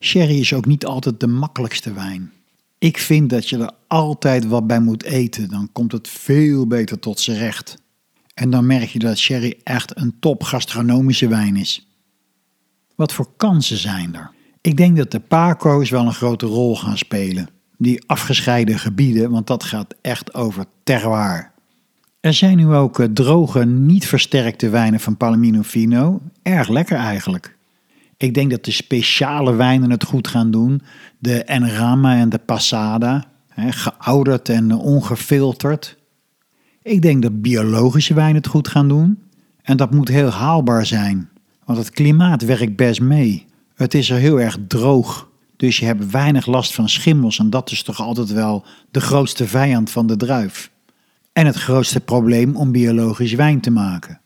Sherry 0.00 0.40
is 0.40 0.52
ook 0.52 0.66
niet 0.66 0.86
altijd 0.86 1.20
de 1.20 1.26
makkelijkste 1.26 1.92
wijn. 1.92 2.32
Ik 2.78 2.98
vind 2.98 3.30
dat 3.30 3.48
je 3.48 3.58
er 3.58 3.70
altijd 3.86 4.46
wat 4.46 4.66
bij 4.66 4.80
moet 4.80 5.02
eten, 5.02 5.48
dan 5.48 5.68
komt 5.72 5.92
het 5.92 6.08
veel 6.08 6.66
beter 6.66 6.98
tot 6.98 7.20
z'n 7.20 7.32
recht. 7.32 7.78
En 8.34 8.50
dan 8.50 8.66
merk 8.66 8.88
je 8.88 8.98
dat 8.98 9.18
sherry 9.18 9.60
echt 9.62 9.98
een 9.98 10.16
top 10.20 10.42
gastronomische 10.42 11.28
wijn 11.28 11.56
is. 11.56 11.88
Wat 12.94 13.12
voor 13.12 13.28
kansen 13.36 13.78
zijn 13.78 14.14
er? 14.14 14.30
Ik 14.60 14.76
denk 14.76 14.96
dat 14.96 15.10
de 15.10 15.20
Paco's 15.20 15.90
wel 15.90 16.06
een 16.06 16.14
grote 16.14 16.46
rol 16.46 16.76
gaan 16.76 16.98
spelen. 16.98 17.48
Die 17.78 18.02
afgescheiden 18.06 18.78
gebieden, 18.78 19.30
want 19.30 19.46
dat 19.46 19.64
gaat 19.64 19.94
echt 20.00 20.34
over 20.34 20.64
terroir. 20.84 21.50
Er 22.20 22.34
zijn 22.34 22.56
nu 22.56 22.72
ook 22.72 22.98
eh, 22.98 23.06
droge, 23.06 23.64
niet 23.64 24.06
versterkte 24.06 24.68
wijnen 24.68 25.00
van 25.00 25.16
Palomino 25.16 25.62
Fino. 25.62 26.20
Erg 26.42 26.68
lekker 26.68 26.96
eigenlijk. 26.96 27.56
Ik 28.16 28.34
denk 28.34 28.50
dat 28.50 28.64
de 28.64 28.70
speciale 28.70 29.54
wijnen 29.54 29.90
het 29.90 30.04
goed 30.04 30.28
gaan 30.28 30.50
doen. 30.50 30.82
De 31.18 31.44
Enrama 31.44 32.16
en 32.16 32.28
de 32.28 32.38
Passada. 32.38 33.24
geouderd 33.56 34.48
en 34.48 34.72
ongefilterd. 34.72 35.96
Ik 36.82 37.02
denk 37.02 37.22
dat 37.22 37.42
biologische 37.42 38.14
wijnen 38.14 38.36
het 38.36 38.46
goed 38.46 38.68
gaan 38.68 38.88
doen. 38.88 39.18
En 39.62 39.76
dat 39.76 39.90
moet 39.90 40.08
heel 40.08 40.30
haalbaar 40.30 40.86
zijn. 40.86 41.28
Want 41.64 41.78
het 41.78 41.90
klimaat 41.90 42.42
werkt 42.42 42.76
best 42.76 43.00
mee. 43.00 43.46
Het 43.74 43.94
is 43.94 44.10
er 44.10 44.18
heel 44.18 44.40
erg 44.40 44.58
droog. 44.68 45.28
Dus 45.56 45.78
je 45.78 45.84
hebt 45.84 46.10
weinig 46.10 46.46
last 46.46 46.74
van 46.74 46.88
schimmels. 46.88 47.38
En 47.38 47.50
dat 47.50 47.70
is 47.70 47.82
toch 47.82 48.00
altijd 48.00 48.32
wel 48.32 48.64
de 48.90 49.00
grootste 49.00 49.46
vijand 49.46 49.90
van 49.90 50.06
de 50.06 50.16
druif. 50.16 50.70
En 51.32 51.46
het 51.46 51.56
grootste 51.56 52.00
probleem 52.00 52.56
om 52.56 52.72
biologisch 52.72 53.32
wijn 53.32 53.60
te 53.60 53.70
maken. 53.70 54.20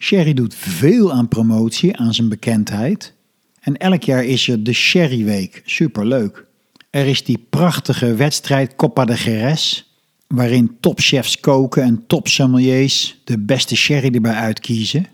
Sherry 0.00 0.32
doet 0.32 0.54
veel 0.54 1.12
aan 1.12 1.28
promotie, 1.28 1.96
aan 1.96 2.14
zijn 2.14 2.28
bekendheid. 2.28 3.14
En 3.60 3.76
elk 3.76 4.02
jaar 4.02 4.24
is 4.24 4.48
er 4.48 4.62
de 4.62 4.72
Sherry 4.72 5.24
Week. 5.24 5.62
Superleuk. 5.64 6.46
Er 6.90 7.06
is 7.06 7.24
die 7.24 7.46
prachtige 7.50 8.14
wedstrijd 8.14 8.74
Copa 8.74 9.04
de 9.04 9.14
Jerez, 9.14 9.84
waarin 10.26 10.76
topchefs 10.80 11.40
koken 11.40 11.82
en 11.82 12.06
topsommeliers 12.06 13.20
de 13.24 13.38
beste 13.38 13.76
sherry 13.76 14.14
erbij 14.14 14.34
uitkiezen. 14.34 15.06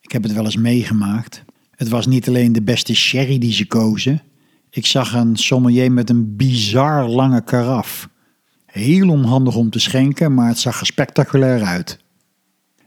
Ik 0.00 0.12
heb 0.12 0.22
het 0.22 0.32
wel 0.32 0.44
eens 0.44 0.56
meegemaakt. 0.56 1.44
Het 1.70 1.88
was 1.88 2.06
niet 2.06 2.28
alleen 2.28 2.52
de 2.52 2.62
beste 2.62 2.94
sherry 2.94 3.38
die 3.38 3.52
ze 3.52 3.66
kozen. 3.66 4.22
Ik 4.74 4.86
zag 4.86 5.14
een 5.14 5.36
sommelier 5.36 5.92
met 5.92 6.10
een 6.10 6.36
bizar 6.36 7.08
lange 7.08 7.42
karaf. 7.44 8.08
Heel 8.66 9.08
onhandig 9.08 9.56
om 9.56 9.70
te 9.70 9.78
schenken, 9.78 10.34
maar 10.34 10.48
het 10.48 10.58
zag 10.58 10.80
er 10.80 10.86
spectaculair 10.86 11.62
uit. 11.62 11.98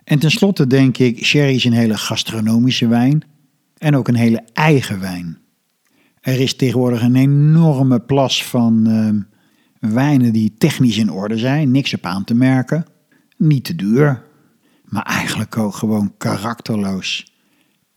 En 0.03 0.19
tenslotte 0.19 0.67
denk 0.67 0.97
ik, 0.97 1.25
sherry 1.25 1.55
is 1.55 1.63
een 1.63 1.73
hele 1.73 1.97
gastronomische 1.97 2.87
wijn 2.87 3.23
en 3.77 3.95
ook 3.95 4.07
een 4.07 4.15
hele 4.15 4.43
eigen 4.53 4.99
wijn. 4.99 5.37
Er 6.21 6.39
is 6.39 6.55
tegenwoordig 6.55 7.01
een 7.01 7.15
enorme 7.15 7.99
plas 7.99 8.45
van 8.45 8.87
uh, 8.87 9.91
wijnen 9.93 10.33
die 10.33 10.53
technisch 10.57 10.97
in 10.97 11.11
orde 11.11 11.37
zijn, 11.37 11.71
niks 11.71 11.93
op 11.93 12.05
aan 12.05 12.23
te 12.23 12.33
merken. 12.33 12.85
Niet 13.37 13.63
te 13.63 13.75
duur, 13.75 14.23
maar 14.83 15.03
eigenlijk 15.03 15.57
ook 15.57 15.75
gewoon 15.75 16.13
karakterloos. 16.17 17.36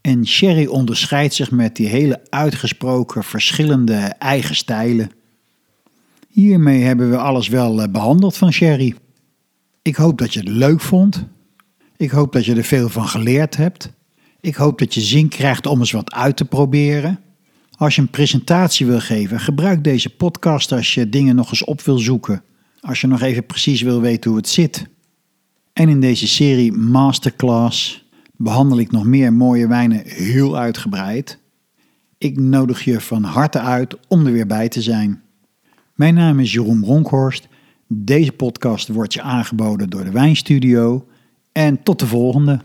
En 0.01 0.27
sherry 0.27 0.67
onderscheidt 0.67 1.35
zich 1.35 1.51
met 1.51 1.77
die 1.77 1.89
hele 1.89 2.21
uitgesproken 2.29 3.25
verschillende 3.25 3.95
eigen 4.19 4.57
stijlen. 4.57 5.11
Hiermee 6.29 6.83
hebben 6.83 7.11
we 7.11 7.17
alles 7.17 7.49
wel 7.49 7.83
eh, 7.83 7.89
behandeld 7.89 8.37
van 8.37 8.53
sherry. 8.53 8.95
Ik 9.83 9.97
hoop 9.97 10.19
dat 10.19 10.33
je 10.33 10.41
het 10.41 10.49
leuk 10.49 10.81
vond. 10.81 11.25
Ik 11.97 12.11
hoop 12.11 12.33
dat 12.33 12.45
je 12.45 12.55
er 12.55 12.65
veel 12.65 12.89
van 12.89 13.09
geleerd 13.09 13.57
hebt. 13.57 13.93
Ik 14.41 14.55
hoop 14.55 14.79
dat 14.79 14.95
je 14.95 15.01
zin 15.01 15.29
krijgt 15.29 15.67
om 15.67 15.79
eens 15.79 15.93
wat 15.93 16.13
uit 16.13 16.37
te 16.37 16.45
proberen. 16.45 17.21
Als 17.77 17.95
je 17.95 18.01
een 18.01 18.11
presentatie 18.11 18.87
wil 18.87 19.01
geven, 19.01 19.41
gebruik 19.41 19.85
deze 19.85 20.11
podcast 20.11 20.73
als 20.73 20.95
je 20.95 21.09
dingen 21.09 21.37
nog 21.37 21.51
eens 21.51 21.65
op 21.65 21.81
wil 21.81 21.99
zoeken. 21.99 22.43
Als 22.81 23.01
je 23.01 23.07
nog 23.07 23.21
even 23.21 23.47
precies 23.47 23.83
wil 23.83 24.01
weten 24.01 24.31
hoe 24.31 24.39
het 24.39 24.49
zit. 24.49 24.87
En 25.73 25.89
in 25.89 26.01
deze 26.01 26.29
serie 26.29 26.73
Masterclass 26.73 28.05
behandel 28.43 28.79
ik 28.79 28.91
nog 28.91 29.05
meer 29.05 29.33
mooie 29.33 29.67
wijnen 29.67 30.03
heel 30.05 30.59
uitgebreid. 30.59 31.39
Ik 32.19 32.39
nodig 32.39 32.85
je 32.85 33.01
van 33.01 33.23
harte 33.23 33.59
uit 33.59 33.97
om 34.09 34.27
er 34.27 34.33
weer 34.33 34.47
bij 34.47 34.69
te 34.69 34.83
zijn. 34.83 35.23
Mijn 35.95 36.15
naam 36.15 36.41
is 36.41 36.53
Jeroen 36.53 36.81
Bronkhorst. 36.81 37.49
Deze 37.87 38.33
podcast 38.33 38.89
wordt 38.89 39.15
je 39.15 39.23
aangeboden 39.23 39.91
door 39.91 40.05
de 40.05 40.11
Wijnstudio. 40.11 41.07
En 41.53 41.83
tot 41.83 41.99
de 41.99 42.07
volgende. 42.07 42.61